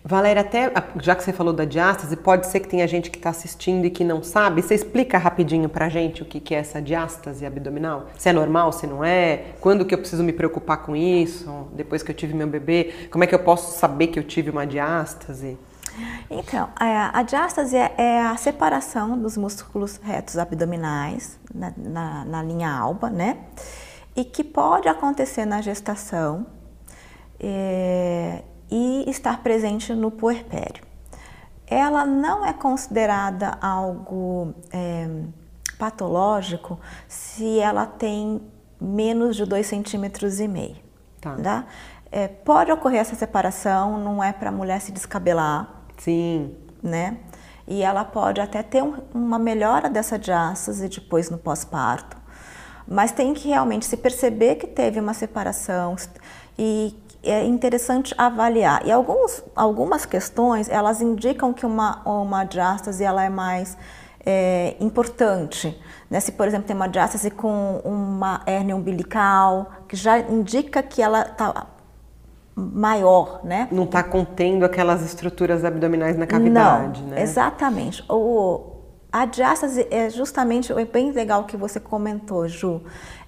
Valéria, 0.05 0.43
até 0.43 0.73
já 1.01 1.15
que 1.15 1.23
você 1.23 1.33
falou 1.33 1.53
da 1.53 1.65
diástase, 1.65 2.17
pode 2.17 2.49
ser 2.49 2.59
que 2.59 2.69
tenha 2.69 2.87
gente 2.88 3.09
que 3.09 3.19
está 3.19 3.31
assistindo 3.31 3.85
e 3.85 3.91
que 3.91 4.03
não 4.03 4.21
sabe. 4.21 4.61
Você 4.61 4.75
explica 4.75 5.17
rapidinho 5.17 5.69
pra 5.69 5.88
gente 5.88 6.23
o 6.23 6.25
que, 6.25 6.41
que 6.41 6.55
é 6.55 6.59
essa 6.59 6.83
diástase 6.83 7.47
abdominal? 7.47 8.07
Se 8.19 8.29
é 8.29 8.33
normal, 8.33 8.73
se 8.73 8.85
não 8.85 9.05
é? 9.05 9.53
Quando 9.61 9.85
que 9.85 9.95
eu 9.95 9.99
preciso 9.99 10.25
me 10.25 10.33
preocupar 10.33 10.79
com 10.79 10.97
isso? 10.97 11.69
Depois 11.73 12.03
que 12.03 12.11
eu 12.11 12.17
tive 12.17 12.35
meu 12.35 12.49
bebê? 12.49 13.09
Como 13.12 13.23
é 13.23 13.29
que 13.29 13.35
eu 13.35 13.38
posso 13.38 13.79
saber 13.79 14.09
que 14.09 14.19
eu 14.19 14.25
tive 14.25 14.51
uma 14.51 14.67
diástase? 14.67 15.57
Então, 16.29 16.69
a 16.77 17.23
diástase 17.23 17.77
é, 17.77 17.95
é 17.97 18.23
a 18.23 18.37
separação 18.37 19.17
dos 19.17 19.37
músculos 19.37 20.01
retos 20.03 20.37
abdominais 20.37 21.38
na, 21.55 21.73
na, 21.77 22.25
na 22.25 22.43
linha 22.43 22.71
alba, 22.71 23.09
né? 23.09 23.37
E 24.17 24.25
que 24.25 24.43
pode 24.43 24.88
acontecer 24.88 25.45
na 25.45 25.61
gestação 25.61 26.47
é, 27.38 28.43
e 28.75 29.05
estar 29.07 29.43
presente 29.43 29.95
no 29.95 30.11
puerpério. 30.11 30.83
Ela 31.67 32.07
não 32.07 32.45
é 32.45 32.55
considerada 32.55 33.59
algo 33.61 34.55
é, 34.73 35.07
patológico 35.79 36.81
se 37.07 37.59
ela 37.59 37.85
tem 37.85 38.41
menos 38.81 39.37
de 39.37 39.45
2,5 39.45 39.65
centímetros 39.65 40.41
e 40.41 40.49
meio. 40.49 40.77
Tá. 41.21 41.37
tá? 41.37 41.67
É, 42.11 42.29
pode 42.29 42.73
ocorrer 42.73 43.01
essa 43.01 43.15
separação, 43.15 43.99
não 43.99 44.25
é 44.25 44.33
para 44.33 44.49
a 44.49 44.53
mulher 44.53 44.81
se 44.81 44.91
descabelar, 44.91 45.85
Sim. 45.99 46.57
Né? 46.83 47.19
E 47.69 47.83
ela 47.83 48.05
pode 48.05 48.41
até 48.41 48.63
ter 48.63 48.83
um, 48.83 48.95
uma 49.15 49.39
melhora 49.39 49.89
dessa 49.89 50.19
diástase 50.19 50.89
depois 50.89 51.29
no 51.29 51.37
pós-parto. 51.37 52.17
Mas 52.89 53.13
tem 53.13 53.35
que 53.35 53.49
realmente 53.49 53.85
se 53.85 53.97
perceber 53.99 54.57
que 54.57 54.67
teve 54.67 54.99
uma 54.99 55.15
separação 55.15 55.95
e 56.59 56.95
é 57.23 57.45
interessante 57.45 58.15
avaliar. 58.19 58.87
E 58.87 58.91
alguns, 58.91 59.43
algumas 59.55 60.05
questões, 60.05 60.69
elas 60.69 61.01
indicam 61.01 61.53
que 61.53 61.65
uma, 61.65 62.03
uma 62.05 62.45
diástase 62.45 63.05
ela 63.05 63.25
é 63.25 63.29
mais 63.29 63.77
é, 64.25 64.77
importante. 64.81 65.79
Né? 66.11 66.21
Se, 66.21 66.33
por 66.33 66.47
exemplo, 66.47 66.67
tem 66.67 66.75
uma 66.75 66.89
diástase 66.89 67.31
com 67.31 67.81
uma 67.85 68.43
hérnia 68.47 68.75
umbilical, 68.75 69.71
que 69.89 69.97
já 69.97 70.19
indica 70.19 70.83
que 70.83 71.01
ela 71.01 71.23
está 71.23 71.67
maior, 72.55 73.41
né? 73.45 73.67
Não 73.73 73.85
está 73.85 74.03
contendo 74.03 74.65
aquelas 74.65 75.03
estruturas 75.03 75.65
abdominais 75.65 76.19
na 76.19 76.27
cavidade, 76.27 77.03
Não, 77.03 77.09
né? 77.11 77.23
Exatamente. 77.23 78.05
O, 78.11 78.72
a 79.12 79.27
diástase 79.27 79.87
é 79.90 80.09
justamente, 80.09 80.72
é 80.72 80.85
bem 80.87 81.12
legal 81.12 81.44
que 81.44 81.57
você 81.57 81.79
comentou, 81.79 82.48
Ju. 82.48 82.81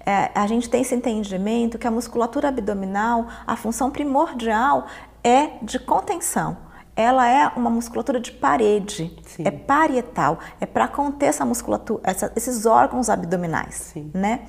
É, 0.03 0.31
a 0.33 0.47
gente 0.47 0.67
tem 0.67 0.81
esse 0.81 0.95
entendimento 0.95 1.77
que 1.77 1.85
a 1.85 1.91
musculatura 1.91 2.47
abdominal, 2.47 3.27
a 3.45 3.55
função 3.55 3.91
primordial 3.91 4.87
é 5.23 5.51
de 5.61 5.77
contenção. 5.79 6.57
ela 6.97 7.27
é 7.27 7.51
uma 7.57 7.69
musculatura 7.69 8.21
de 8.21 8.31
parede, 8.31 9.13
Sim. 9.25 9.43
é 9.45 9.51
parietal, 9.51 10.39
é 10.61 10.65
para 10.65 10.87
conter 10.87 11.25
essa 11.25 11.45
musculatura, 11.45 11.99
essa, 12.05 12.31
esses 12.37 12.65
órgãos 12.65 13.09
abdominais, 13.09 13.91
Sim. 13.93 14.09
né? 14.13 14.45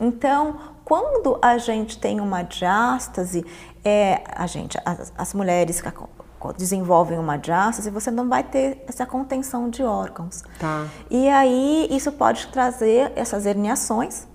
Então, 0.00 0.56
quando 0.86 1.38
a 1.42 1.58
gente 1.58 1.98
tem 1.98 2.18
uma 2.18 2.42
diástase, 2.42 3.44
é, 3.84 4.22
a 4.34 4.46
gente, 4.46 4.78
as, 4.86 5.12
as 5.16 5.34
mulheres 5.34 5.82
que 5.82 5.88
desenvolvem 6.56 7.18
uma 7.18 7.36
diástase, 7.36 7.90
você 7.90 8.10
não 8.10 8.28
vai 8.28 8.42
ter 8.42 8.82
essa 8.88 9.04
contenção 9.04 9.68
de 9.68 9.82
órgãos. 9.82 10.42
Tá. 10.58 10.86
E 11.10 11.28
aí 11.28 11.86
isso 11.90 12.10
pode 12.12 12.46
trazer 12.48 13.12
essas 13.14 13.44
herniações, 13.44 14.26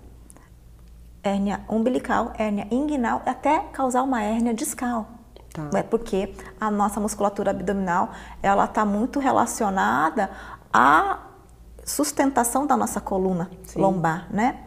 hérnia 1.23 1.61
umbilical, 1.67 2.33
hérnia 2.37 2.67
inguinal, 2.69 3.21
até 3.25 3.59
causar 3.73 4.03
uma 4.03 4.21
hérnia 4.21 4.53
discal. 4.53 5.07
Tá. 5.53 5.79
É 5.79 5.81
porque 5.81 6.35
a 6.61 6.69
nossa 6.69 6.99
musculatura 6.99 7.49
abdominal 7.51 8.11
ela 8.43 8.65
está 8.65 8.85
muito 8.85 9.19
relacionada 9.19 10.29
à 10.71 11.19
sustentação 11.83 12.67
da 12.67 12.77
nossa 12.77 13.01
coluna 13.01 13.49
Sim. 13.63 13.79
lombar, 13.79 14.27
né? 14.29 14.59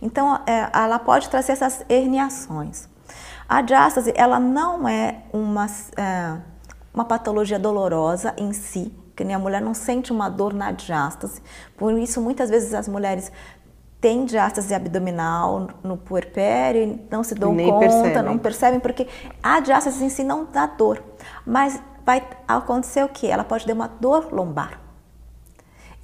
Então, 0.00 0.40
é, 0.46 0.68
ela 0.72 0.98
pode 0.98 1.28
trazer 1.28 1.52
essas 1.52 1.84
herniações. 1.88 2.88
A 3.48 3.60
diástase, 3.60 4.12
ela 4.16 4.40
não 4.40 4.88
é 4.88 5.22
uma, 5.32 5.66
é, 5.96 6.36
uma 6.92 7.04
patologia 7.04 7.58
dolorosa 7.58 8.34
em 8.36 8.52
si, 8.52 8.92
que 9.16 9.24
nem 9.24 9.34
a 9.34 9.38
mulher 9.38 9.60
não 9.60 9.74
sente 9.74 10.12
uma 10.12 10.28
dor 10.28 10.52
na 10.52 10.72
diástase. 10.72 11.42
Por 11.76 11.92
isso, 11.98 12.20
muitas 12.20 12.50
vezes 12.50 12.74
as 12.74 12.88
mulheres 12.88 13.32
têm 14.00 14.24
diástase 14.24 14.74
abdominal 14.74 15.68
no 15.82 15.96
puerpério 15.96 16.82
e 16.82 17.06
não 17.10 17.22
se 17.22 17.34
dão 17.34 17.54
Nem 17.54 17.70
conta, 17.70 17.78
percebem. 17.88 18.22
não 18.22 18.38
percebem, 18.38 18.80
porque 18.80 19.06
a 19.42 19.60
diástase 19.60 20.04
em 20.04 20.08
si 20.08 20.24
não 20.24 20.44
dá 20.44 20.66
dor. 20.66 21.02
Mas 21.46 21.80
vai 22.04 22.22
acontecer 22.48 23.04
o 23.04 23.08
quê? 23.08 23.28
Ela 23.28 23.44
pode 23.44 23.64
ter 23.64 23.72
uma 23.72 23.86
dor 23.86 24.28
lombar. 24.32 24.81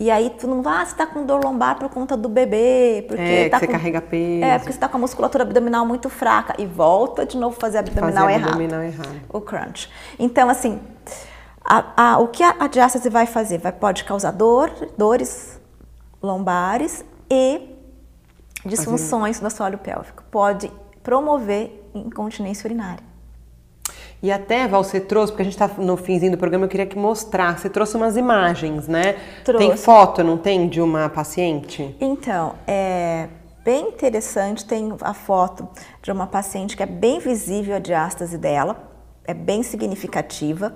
E 0.00 0.10
aí 0.12 0.30
tu 0.30 0.46
não 0.46 0.62
vai, 0.62 0.82
ah, 0.82 0.86
você 0.86 0.94
tá 0.94 1.06
com 1.06 1.26
dor 1.26 1.42
lombar 1.44 1.76
por 1.76 1.88
conta 1.88 2.16
do 2.16 2.28
bebê, 2.28 3.04
porque 3.08 3.20
É, 3.20 3.48
tá 3.48 3.58
você 3.58 3.66
com... 3.66 3.72
carrega 3.72 4.00
peso. 4.00 4.44
É, 4.44 4.56
porque 4.58 4.72
você 4.72 4.78
tá 4.78 4.88
com 4.88 4.96
a 4.96 5.00
musculatura 5.00 5.42
abdominal 5.42 5.84
muito 5.84 6.08
fraca 6.08 6.54
e 6.56 6.66
volta 6.66 7.26
de 7.26 7.36
novo 7.36 7.58
fazer 7.58 7.78
abdominal 7.78 8.24
Fazer 8.24 8.34
errado. 8.38 8.48
abdominal 8.50 8.82
errado. 8.82 9.20
O 9.28 9.40
crunch. 9.40 9.90
Então, 10.16 10.48
assim, 10.48 10.80
a- 11.64 12.12
a- 12.12 12.18
o 12.20 12.28
que 12.28 12.44
a, 12.44 12.54
a 12.60 12.68
diástase 12.68 13.10
vai 13.10 13.26
fazer? 13.26 13.58
Vai, 13.58 13.72
pode 13.72 14.04
causar 14.04 14.30
dor, 14.30 14.70
dores 14.96 15.60
lombares 16.22 17.04
e 17.28 17.74
disfunções 18.64 19.40
do 19.40 19.46
assoalho 19.48 19.78
pélvico. 19.78 20.22
Pode 20.30 20.70
promover 21.02 21.90
incontinência 21.92 22.68
urinária. 22.68 23.02
E 24.22 24.32
até, 24.32 24.66
Val, 24.66 24.82
você 24.82 24.98
trouxe, 24.98 25.32
porque 25.32 25.42
a 25.42 25.44
gente 25.44 25.54
está 25.54 25.68
no 25.80 25.96
finzinho 25.96 26.32
do 26.32 26.38
programa, 26.38 26.64
eu 26.64 26.68
queria 26.68 26.86
que 26.86 26.98
mostrasse. 26.98 27.62
Você 27.62 27.70
trouxe 27.70 27.96
umas 27.96 28.16
imagens, 28.16 28.88
né? 28.88 29.16
Trouxe. 29.44 29.66
Tem 29.66 29.76
foto, 29.76 30.24
não 30.24 30.36
tem, 30.36 30.68
de 30.68 30.80
uma 30.80 31.08
paciente? 31.08 31.96
Então, 32.00 32.54
é 32.66 33.28
bem 33.64 33.88
interessante, 33.88 34.64
tem 34.64 34.92
a 35.02 35.12
foto 35.12 35.68
de 36.02 36.10
uma 36.10 36.26
paciente 36.26 36.76
que 36.76 36.82
é 36.82 36.86
bem 36.86 37.20
visível 37.20 37.76
a 37.76 37.78
diástase 37.78 38.38
dela, 38.38 38.90
é 39.24 39.34
bem 39.34 39.62
significativa. 39.62 40.74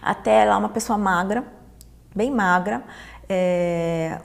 Até 0.00 0.42
ela 0.42 0.54
é 0.54 0.56
uma 0.58 0.68
pessoa 0.68 0.98
magra, 0.98 1.42
bem 2.14 2.30
magra, 2.30 2.84
é, 3.28 4.18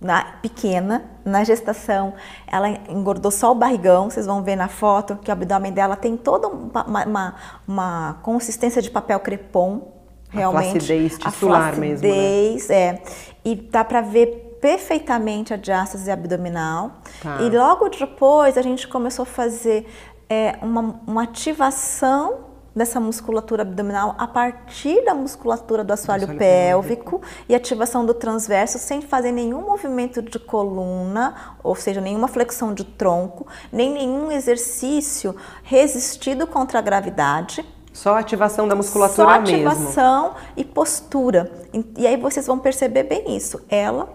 na- 0.00 0.24
pequena. 0.40 1.04
Na 1.24 1.44
gestação, 1.44 2.14
ela 2.46 2.68
engordou 2.88 3.30
só 3.30 3.52
o 3.52 3.54
barrigão, 3.54 4.08
vocês 4.10 4.26
vão 4.26 4.42
ver 4.42 4.56
na 4.56 4.68
foto 4.68 5.16
que 5.16 5.30
o 5.30 5.32
abdômen 5.32 5.72
dela 5.72 5.96
tem 5.96 6.16
toda 6.16 6.48
uma, 6.48 6.84
uma- 7.06 7.34
uma 7.68 8.16
consistência 8.22 8.80
de 8.80 8.90
papel 8.90 9.20
crepom, 9.20 9.92
A 10.32 10.36
realmente. 10.36 10.70
flacidez 10.72 11.18
tissular 11.18 11.76
mesmo, 11.76 12.06
né? 12.08 12.14
flacidez, 12.14 12.70
é. 12.70 13.02
E 13.44 13.54
dá 13.54 13.84
para 13.84 14.00
ver 14.00 14.58
perfeitamente 14.60 15.54
a 15.54 15.56
diástase 15.56 16.10
abdominal. 16.10 16.92
Tá. 17.22 17.38
E 17.42 17.48
logo 17.50 17.88
depois 17.88 18.56
a 18.58 18.62
gente 18.62 18.86
começou 18.88 19.22
a 19.22 19.26
fazer 19.26 19.86
é, 20.28 20.58
uma, 20.62 21.00
uma 21.06 21.22
ativação 21.24 22.49
dessa 22.74 23.00
musculatura 23.00 23.62
abdominal 23.62 24.14
a 24.18 24.26
partir 24.26 25.04
da 25.04 25.14
musculatura 25.14 25.82
do 25.82 25.92
assoalho, 25.92 26.24
assoalho 26.24 26.38
pélvico, 26.38 27.20
e 27.48 27.54
ativação 27.54 28.06
do 28.06 28.14
transverso 28.14 28.78
sem 28.78 29.00
fazer 29.00 29.32
nenhum 29.32 29.60
movimento 29.62 30.22
de 30.22 30.38
coluna, 30.38 31.34
ou 31.62 31.74
seja, 31.74 32.00
nenhuma 32.00 32.28
flexão 32.28 32.72
de 32.72 32.84
tronco, 32.84 33.46
nem 33.72 33.92
nenhum 33.92 34.30
exercício 34.30 35.34
resistido 35.62 36.46
contra 36.46 36.78
a 36.78 36.82
gravidade. 36.82 37.64
Só 37.92 38.16
ativação 38.16 38.68
da 38.68 38.76
musculatura 38.76 39.28
Só 39.34 39.40
mesmo. 39.40 39.68
ativação 39.68 40.34
e 40.56 40.64
postura. 40.64 41.50
E, 41.72 41.84
e 41.98 42.06
aí 42.06 42.16
vocês 42.16 42.46
vão 42.46 42.58
perceber 42.58 43.02
bem 43.02 43.36
isso. 43.36 43.60
Ela, 43.68 44.08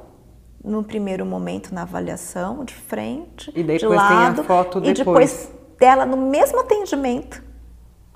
no 0.64 0.82
primeiro 0.82 1.26
momento, 1.26 1.74
na 1.76 1.82
avaliação, 1.82 2.64
de 2.64 2.74
frente, 2.74 3.52
E 3.54 3.62
depois 3.64 3.82
de 3.82 3.88
tem 3.88 3.98
a 4.18 4.20
lado, 4.22 4.44
foto 4.46 4.78
e 4.80 4.94
depois. 4.94 4.98
depois 4.98 5.50
dela 5.78 6.06
no 6.06 6.16
mesmo 6.16 6.62
atendimento, 6.62 7.44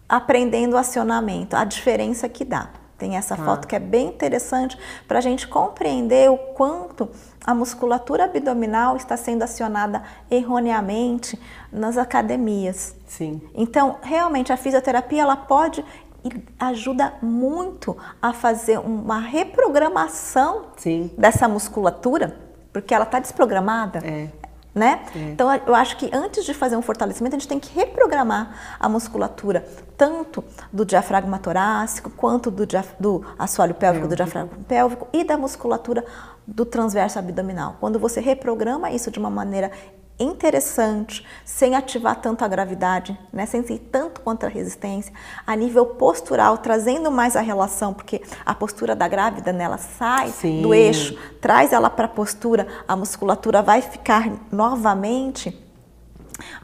aprendendo 0.10 0.74
o 0.74 0.78
acionamento, 0.78 1.56
a 1.56 1.64
diferença 1.64 2.28
que 2.28 2.44
dá. 2.44 2.70
Tem 2.98 3.16
essa 3.16 3.38
Tá. 3.38 3.46
foto 3.46 3.66
que 3.68 3.76
é 3.76 3.80
bem 3.80 4.08
interessante 4.08 4.78
para 5.08 5.20
a 5.20 5.22
gente 5.22 5.48
compreender 5.48 6.30
o 6.30 6.38
quanto 6.38 7.10
a 7.46 7.56
musculatura 7.56 8.26
abdominal 8.26 8.98
está 8.98 9.16
sendo 9.16 9.44
acionada 9.44 10.04
erroneamente 10.30 11.40
nas 11.72 11.98
academias. 11.98 12.94
Sim. 13.08 13.42
Então, 13.56 13.98
realmente, 14.02 14.52
a 14.52 14.58
fisioterapia 14.58 15.22
ela 15.22 15.38
pode 15.38 15.86
e 16.26 16.30
ajuda 16.60 17.14
muito 17.22 17.96
a 18.22 18.34
fazer 18.34 18.78
uma 18.78 19.20
reprogramação 19.20 20.66
Sim. 20.76 21.10
dessa 21.18 21.48
musculatura, 21.48 22.36
porque 22.74 22.94
ela 22.94 23.06
está 23.06 23.20
desprogramada. 23.20 24.00
É. 24.00 24.28
Né? 24.76 25.02
É. 25.16 25.20
Então, 25.32 25.48
eu 25.66 25.74
acho 25.74 25.98
que 25.98 26.10
antes 26.14 26.46
de 26.46 26.54
fazer 26.54 26.76
um 26.76 26.82
fortalecimento, 26.82 27.36
a 27.36 27.40
gente 27.40 27.48
tem 27.48 27.60
que 27.60 27.74
reprogramar 27.74 28.78
a 28.80 28.88
musculatura, 28.90 29.66
tanto 30.00 30.42
do 30.72 30.86
diafragma 30.86 31.38
torácico, 31.38 32.10
quanto 32.10 32.50
do, 32.50 32.66
do 32.98 33.26
assoalho 33.38 33.76
pélvico, 33.76 34.08
do 34.08 34.16
diafragma 34.16 34.58
pélvico 34.66 35.10
e 35.12 35.26
da 35.26 35.38
musculatura 35.38 36.06
do 36.48 36.64
transverso 36.64 37.20
abdominal. 37.20 37.76
Quando 37.82 38.00
você 38.00 38.22
reprograma 38.22 38.90
isso 38.90 39.12
de 39.12 39.20
uma 39.20 39.30
maneira 39.30 39.70
interessante, 40.18 41.26
sem 41.44 41.76
ativar 41.76 42.16
tanto 42.16 42.46
a 42.46 42.48
gravidade, 42.48 43.18
né? 43.32 43.46
sem 43.46 43.62
ser 43.66 43.80
tanto 43.92 44.22
contra 44.22 44.48
a 44.48 44.52
resistência, 44.52 45.14
a 45.46 45.56
nível 45.56 45.86
postural, 45.86 46.58
trazendo 46.58 47.12
mais 47.12 47.36
a 47.36 47.42
relação, 47.42 47.94
porque 47.94 48.22
a 48.46 48.56
postura 48.56 48.96
da 48.96 49.08
grávida 49.08 49.52
nela 49.52 49.78
sai 49.78 50.30
Sim. 50.30 50.62
do 50.62 50.74
eixo, 50.74 51.18
traz 51.42 51.74
ela 51.74 51.90
para 51.90 52.06
a 52.06 52.10
postura, 52.10 52.68
a 52.88 52.96
musculatura 52.96 53.62
vai 53.62 53.82
ficar 53.82 54.30
novamente 54.52 55.58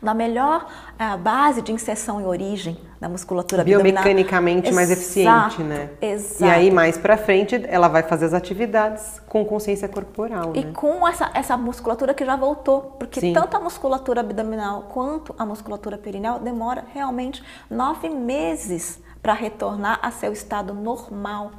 na 0.01 0.13
melhor 0.13 0.67
eh, 0.97 1.17
base 1.17 1.61
de 1.61 1.71
inserção 1.71 2.21
e 2.21 2.25
origem 2.25 2.77
da 3.05 3.09
musculatura 3.09 3.61
abdominal. 3.61 4.03
Biomecanicamente 4.03 4.71
mais 4.73 4.89
Exato, 4.89 5.01
eficiente, 5.01 5.63
né? 5.63 5.89
Exato. 6.01 6.43
E 6.43 6.49
aí, 6.49 6.71
mais 6.71 6.97
pra 6.97 7.15
frente, 7.15 7.63
ela 7.67 7.87
vai 7.87 8.01
fazer 8.01 8.25
as 8.25 8.33
atividades 8.33 9.21
com 9.29 9.45
consciência 9.45 9.87
corporal, 9.87 10.53
E 10.55 10.65
né? 10.65 10.71
com 10.73 11.07
essa, 11.07 11.29
essa 11.35 11.55
musculatura 11.55 12.15
que 12.15 12.25
já 12.25 12.35
voltou, 12.35 12.95
porque 12.97 13.19
Sim. 13.19 13.33
tanto 13.33 13.55
a 13.55 13.59
musculatura 13.59 14.21
abdominal 14.21 14.87
quanto 14.91 15.35
a 15.37 15.45
musculatura 15.45 15.99
perineal 15.99 16.39
demora 16.39 16.83
realmente 16.93 17.43
nove 17.69 18.09
meses 18.09 18.99
para 19.21 19.33
retornar 19.33 19.99
a 20.01 20.09
seu 20.09 20.33
estado 20.33 20.73
normal. 20.73 21.51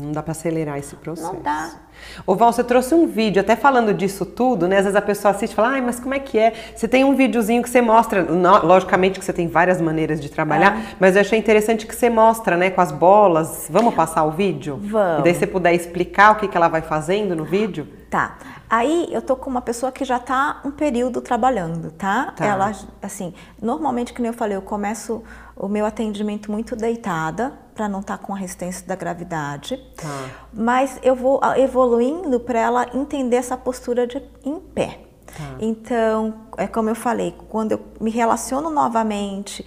Não 0.00 0.12
dá 0.12 0.22
pra 0.22 0.32
acelerar 0.32 0.78
esse 0.78 0.94
processo. 0.96 1.32
Não 1.32 1.40
dá. 1.42 1.70
Ô 2.26 2.34
Val, 2.36 2.52
você 2.52 2.62
trouxe 2.62 2.94
um 2.94 3.06
vídeo, 3.08 3.40
até 3.40 3.56
falando 3.56 3.92
disso 3.92 4.24
tudo, 4.24 4.68
né? 4.68 4.76
Às 4.78 4.84
vezes 4.84 4.96
a 4.96 5.02
pessoa 5.02 5.34
assiste 5.34 5.52
e 5.52 5.54
fala, 5.56 5.70
ai, 5.70 5.80
mas 5.80 5.98
como 5.98 6.14
é 6.14 6.18
que 6.20 6.38
é? 6.38 6.52
Você 6.74 6.86
tem 6.86 7.04
um 7.04 7.16
videozinho 7.16 7.60
que 7.62 7.68
você 7.68 7.80
mostra, 7.82 8.22
no- 8.22 8.64
logicamente 8.64 9.18
que 9.18 9.24
você 9.24 9.32
tem 9.32 9.48
várias 9.48 9.80
maneiras 9.80 10.20
de 10.20 10.28
trabalhar, 10.28 10.78
É. 10.78 10.82
mas 11.00 11.16
eu 11.16 11.22
achei 11.22 11.38
interessante 11.38 11.86
que 11.86 11.94
você 11.96 12.08
mostra, 12.08 12.56
né, 12.56 12.70
com 12.70 12.80
as 12.80 12.92
bolas. 12.92 13.66
Vamos 13.68 13.94
passar 13.94 14.22
o 14.24 14.30
vídeo? 14.30 14.78
Vamos. 14.80 15.20
E 15.20 15.22
daí 15.24 15.34
você 15.34 15.46
puder 15.46 15.74
explicar 15.74 16.32
o 16.32 16.36
que, 16.36 16.46
que 16.46 16.56
ela 16.56 16.68
vai 16.68 16.82
fazendo 16.82 17.34
no 17.34 17.44
vídeo? 17.44 17.88
Tá. 18.08 18.36
Aí 18.70 19.08
eu 19.10 19.20
tô 19.20 19.34
com 19.34 19.50
uma 19.50 19.60
pessoa 19.60 19.90
que 19.90 20.04
já 20.04 20.18
tá 20.18 20.60
um 20.64 20.70
período 20.70 21.20
trabalhando, 21.20 21.90
tá? 21.90 22.32
Tá. 22.36 22.44
Ela, 22.46 22.72
assim, 23.02 23.34
normalmente, 23.60 24.12
que 24.12 24.22
nem 24.22 24.30
eu 24.30 24.36
falei, 24.36 24.56
eu 24.56 24.62
começo 24.62 25.22
o 25.58 25.68
meu 25.68 25.84
atendimento 25.84 26.50
muito 26.50 26.76
deitada, 26.76 27.52
para 27.74 27.88
não 27.88 28.00
estar 28.00 28.18
com 28.18 28.32
a 28.34 28.36
resistência 28.36 28.86
da 28.86 28.94
gravidade. 28.94 29.76
Tá. 29.96 30.30
Mas 30.52 30.98
eu 31.02 31.14
vou 31.14 31.40
evoluindo 31.56 32.40
para 32.40 32.58
ela 32.58 32.86
entender 32.94 33.36
essa 33.36 33.56
postura 33.56 34.06
de 34.06 34.22
em 34.44 34.58
pé. 34.58 35.00
Tá. 35.26 35.56
Então, 35.60 36.34
é 36.56 36.66
como 36.66 36.88
eu 36.88 36.94
falei, 36.94 37.34
quando 37.48 37.72
eu 37.72 37.80
me 38.00 38.10
relaciono 38.10 38.70
novamente 38.70 39.64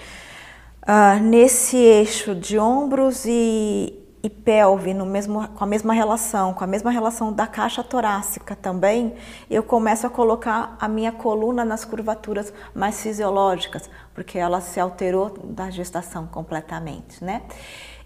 ah, 0.81 1.15
nesse 1.15 1.77
eixo 1.77 2.33
de 2.33 2.57
ombros 2.57 3.25
e, 3.25 4.00
e 4.23 4.29
pelve, 4.29 4.93
no 4.93 5.05
mesmo, 5.05 5.47
com 5.49 5.63
a 5.63 5.67
mesma 5.67 5.93
relação, 5.93 6.53
com 6.53 6.63
a 6.63 6.67
mesma 6.67 6.91
relação 6.91 7.33
da 7.33 7.47
caixa 7.47 7.83
torácica 7.83 8.55
também, 8.55 9.15
eu 9.49 9.63
começo 9.63 10.05
a 10.05 10.09
colocar 10.09 10.75
a 10.79 10.87
minha 10.87 11.11
coluna 11.11 11.65
nas 11.65 11.83
curvaturas 11.83 12.53
mais 12.73 13.01
fisiológicas, 13.01 13.89
porque 14.13 14.37
ela 14.37 14.61
se 14.61 14.79
alterou 14.79 15.29
da 15.43 15.71
gestação 15.71 16.27
completamente, 16.27 17.23
né? 17.23 17.41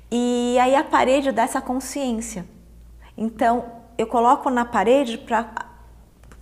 E 0.10 0.58
aí 0.60 0.74
a 0.76 0.84
parede 0.84 1.32
dá 1.32 1.44
essa 1.44 1.60
consciência. 1.60 2.46
Então, 3.18 3.66
eu 3.98 4.08
coloco 4.08 4.50
na 4.50 4.64
parede 4.64 5.18
para 5.18 5.50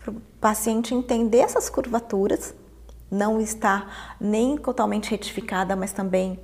o 0.08 0.14
paciente 0.40 0.94
entender 0.94 1.40
essas 1.40 1.70
curvaturas, 1.70 2.54
não 3.10 3.42
está 3.42 3.88
nem 4.20 4.58
totalmente 4.58 5.10
retificada, 5.10 5.76
mas 5.76 5.92
também 5.92 6.40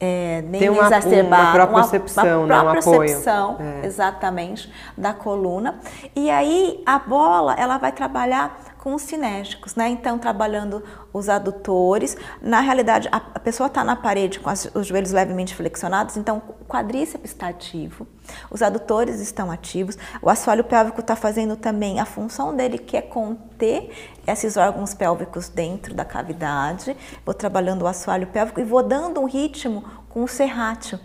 é, 0.00 0.42
nem 0.42 0.60
Tem 0.60 0.70
uma, 0.70 0.86
exacerbada. 0.86 1.42
Uma 1.42 1.52
própria 1.52 1.82
percepção, 1.82 2.44
uma, 2.44 2.62
uma 2.62 2.74
né? 2.74 2.80
própria 2.80 2.92
um 2.92 2.98
percepção, 3.00 3.56
é. 3.58 3.86
exatamente, 3.86 4.72
da 4.96 5.12
coluna. 5.12 5.80
E 6.14 6.30
aí 6.30 6.82
a 6.86 6.98
bola, 6.98 7.54
ela 7.54 7.78
vai 7.78 7.90
trabalhar 7.92 8.76
com 8.88 8.94
os 8.94 9.02
cinésticos, 9.02 9.74
né? 9.74 9.86
Então, 9.90 10.18
trabalhando 10.18 10.82
os 11.12 11.28
adutores. 11.28 12.16
Na 12.40 12.60
realidade, 12.60 13.06
a, 13.12 13.20
pessoa 13.38 13.66
está 13.66 13.84
na 13.84 13.94
parede 13.94 14.40
com 14.40 14.48
os 14.50 14.86
joelhos 14.86 15.12
levemente 15.12 15.54
flexionados, 15.54 16.16
então 16.16 16.40
o 16.58 16.64
quadríceps 16.64 17.32
está 17.32 17.48
ativo, 17.48 18.06
os 18.50 18.62
adutores 18.62 19.20
estão 19.20 19.50
ativos, 19.50 19.98
o 20.22 20.30
assoalho 20.30 20.64
pélvico 20.64 21.00
está 21.00 21.14
fazendo 21.14 21.54
também 21.54 22.00
a 22.00 22.06
função 22.06 22.56
dele, 22.56 22.78
que 22.78 22.96
é 22.96 23.02
conter 23.02 23.90
esses 24.26 24.56
órgãos 24.56 24.94
pélvicos 24.94 25.50
dentro 25.50 25.92
da 25.92 26.04
cavidade. 26.06 26.96
Vou 27.26 27.34
trabalhando 27.34 27.82
o 27.82 27.86
assoalho 27.86 28.28
pélvico 28.28 28.58
e 28.58 28.64
vou 28.64 28.82
dando 28.82 29.20
um 29.20 29.26
ritmo 29.26 29.84
com 30.08 30.24
o 30.24 30.28
serrátil. 30.28 30.98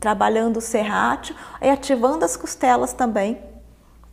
Trabalhando 0.00 0.56
o 0.56 0.62
serrátil 0.62 1.36
e 1.60 1.68
ativando 1.68 2.24
as 2.24 2.38
costelas 2.38 2.94
também 2.94 3.38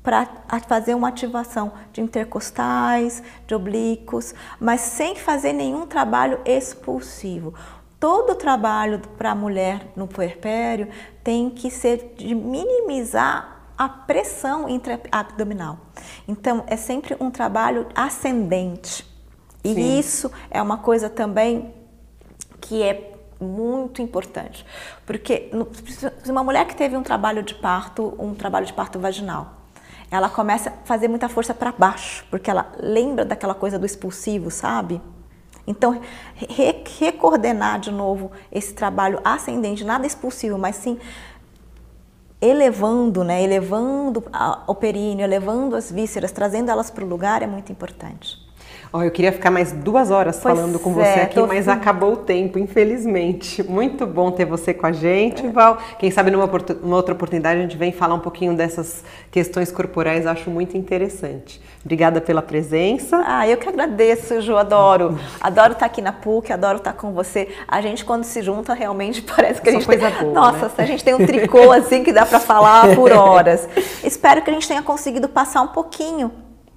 para 0.03 0.27
fazer 0.67 0.93
uma 0.93 1.07
ativação 1.07 1.71
de 1.93 2.01
intercostais, 2.01 3.23
de 3.47 3.55
oblíquos, 3.55 4.35
mas 4.59 4.81
sem 4.81 5.15
fazer 5.15 5.53
nenhum 5.53 5.87
trabalho 5.87 6.39
expulsivo. 6.45 7.53
Todo 7.99 8.35
trabalho 8.35 8.99
para 9.17 9.31
a 9.31 9.35
mulher 9.35 9.87
no 9.95 10.05
puerpério 10.05 10.89
tem 11.23 11.49
que 11.49 11.71
ser 11.71 12.15
de 12.17 12.35
minimizar 12.35 13.53
a 13.77 13.87
pressão 13.87 14.67
intraabdominal. 14.67 15.77
Então, 16.27 16.65
é 16.67 16.75
sempre 16.75 17.15
um 17.19 17.31
trabalho 17.31 17.87
ascendente. 17.95 19.09
E 19.63 19.73
Sim. 19.73 19.99
isso 19.99 20.31
é 20.51 20.61
uma 20.61 20.77
coisa 20.77 21.09
também 21.09 21.73
que 22.59 22.83
é 22.83 23.13
muito 23.39 24.01
importante. 24.01 24.65
Porque 25.05 25.49
se 26.21 26.31
uma 26.31 26.43
mulher 26.43 26.67
que 26.67 26.75
teve 26.75 26.97
um 26.97 27.03
trabalho 27.03 27.41
de 27.41 27.55
parto, 27.55 28.13
um 28.19 28.33
trabalho 28.33 28.65
de 28.65 28.73
parto 28.73 28.99
vaginal, 28.99 29.62
ela 30.15 30.29
começa 30.29 30.69
a 30.69 30.73
fazer 30.85 31.07
muita 31.07 31.27
força 31.27 31.53
para 31.53 31.71
baixo, 31.71 32.23
porque 32.29 32.49
ela 32.49 32.71
lembra 32.79 33.25
daquela 33.25 33.55
coisa 33.55 33.79
do 33.79 33.85
expulsivo, 33.85 34.51
sabe? 34.51 35.01
Então, 35.65 35.99
re 36.35 36.83
recoordenar 36.99 37.79
de 37.79 37.91
novo 37.91 38.31
esse 38.51 38.73
trabalho 38.73 39.19
ascendente, 39.23 39.83
nada 39.83 40.05
expulsivo, 40.05 40.57
mas 40.57 40.75
sim 40.75 40.99
elevando, 42.39 43.23
né? 43.23 43.41
Elevando 43.41 44.23
o 44.67 44.75
períneo, 44.75 45.23
elevando 45.23 45.75
as 45.75 45.91
vísceras, 45.91 46.31
trazendo 46.31 46.69
elas 46.69 46.91
para 46.91 47.03
o 47.03 47.07
lugar 47.07 47.41
é 47.41 47.47
muito 47.47 47.71
importante. 47.71 48.42
Oh, 48.95 49.01
eu 49.01 49.09
queria 49.09 49.31
ficar 49.31 49.49
mais 49.49 49.71
duas 49.71 50.11
horas 50.11 50.39
pois 50.39 50.55
falando 50.55 50.77
com 50.77 50.91
é, 50.91 50.93
você 50.93 51.19
aqui, 51.21 51.41
mas 51.41 51.67
acabou 51.67 52.13
o 52.13 52.17
tempo, 52.17 52.59
infelizmente. 52.59 53.63
Muito 53.67 54.05
bom 54.05 54.29
ter 54.29 54.45
você 54.45 54.71
com 54.71 54.85
a 54.85 54.91
gente, 54.91 55.43
é. 55.43 55.49
Val. 55.49 55.79
Quem 55.97 56.11
sabe 56.11 56.29
numa, 56.29 56.43
outra 56.43 57.15
oportunidade 57.15 57.59
a 57.59 57.63
gente 57.63 57.75
vem 57.75 57.91
falar 57.91 58.13
um 58.13 58.19
pouquinho 58.19 58.55
dessas 58.55 59.03
questões 59.31 59.71
corporais, 59.71 60.27
acho 60.27 60.47
muito 60.51 60.77
interessante. 60.77 61.59
Obrigada 61.83 62.21
pela 62.21 62.43
presença. 62.43 63.23
Ah, 63.25 63.47
eu 63.47 63.57
que 63.57 63.67
agradeço, 63.67 64.39
Ju, 64.41 64.55
adoro. 64.55 65.17
Adoro 65.41 65.73
estar 65.73 65.87
aqui 65.87 65.99
na 65.99 66.11
PUC, 66.11 66.53
adoro 66.53 66.77
estar 66.77 66.93
com 66.93 67.13
você. 67.13 67.47
A 67.67 67.81
gente, 67.81 68.05
quando 68.05 68.25
se 68.25 68.43
junta, 68.43 68.75
realmente 68.75 69.23
parece 69.35 69.59
que 69.59 69.69
a 69.69 69.71
gente 69.71 69.87
coisa 69.87 70.11
tem... 70.11 70.19
boa, 70.19 70.33
Nossa, 70.33 70.67
né? 70.67 70.73
a 70.77 70.85
gente 70.85 71.03
tem 71.03 71.15
um 71.15 71.25
tricô 71.25 71.71
assim 71.71 72.03
que 72.03 72.13
dá 72.13 72.27
para 72.27 72.39
falar 72.39 72.95
por 72.95 73.09
horas. 73.17 73.67
Espero 74.03 74.43
que 74.43 74.51
a 74.51 74.53
gente 74.53 74.67
tenha 74.67 74.83
conseguido 74.83 75.27
passar 75.27 75.63
um 75.63 75.69
pouquinho 75.69 76.31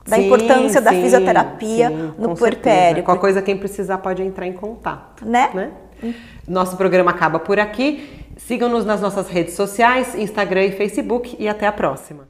da 0.07 0.17
sim, 0.17 0.27
importância 0.27 0.81
sim, 0.81 0.85
da 0.85 0.93
fisioterapia 0.93 1.89
sim, 1.89 2.15
no 2.19 2.35
puerpério. 2.35 3.03
Qualquer 3.03 3.21
coisa, 3.21 3.43
quem 3.43 3.57
precisar 3.57 3.99
pode 3.99 4.23
entrar 4.23 4.47
em 4.47 4.53
contato. 4.53 5.27
Né? 5.27 5.51
né? 5.53 5.71
Nosso 6.47 6.77
programa 6.77 7.11
acaba 7.11 7.39
por 7.39 7.59
aqui. 7.59 8.25
Sigam-nos 8.37 8.85
nas 8.85 9.01
nossas 9.01 9.29
redes 9.29 9.55
sociais, 9.55 10.15
Instagram 10.15 10.67
e 10.67 10.73
Facebook 10.73 11.37
e 11.39 11.49
até 11.49 11.67
a 11.67 11.73
próxima. 11.73 12.25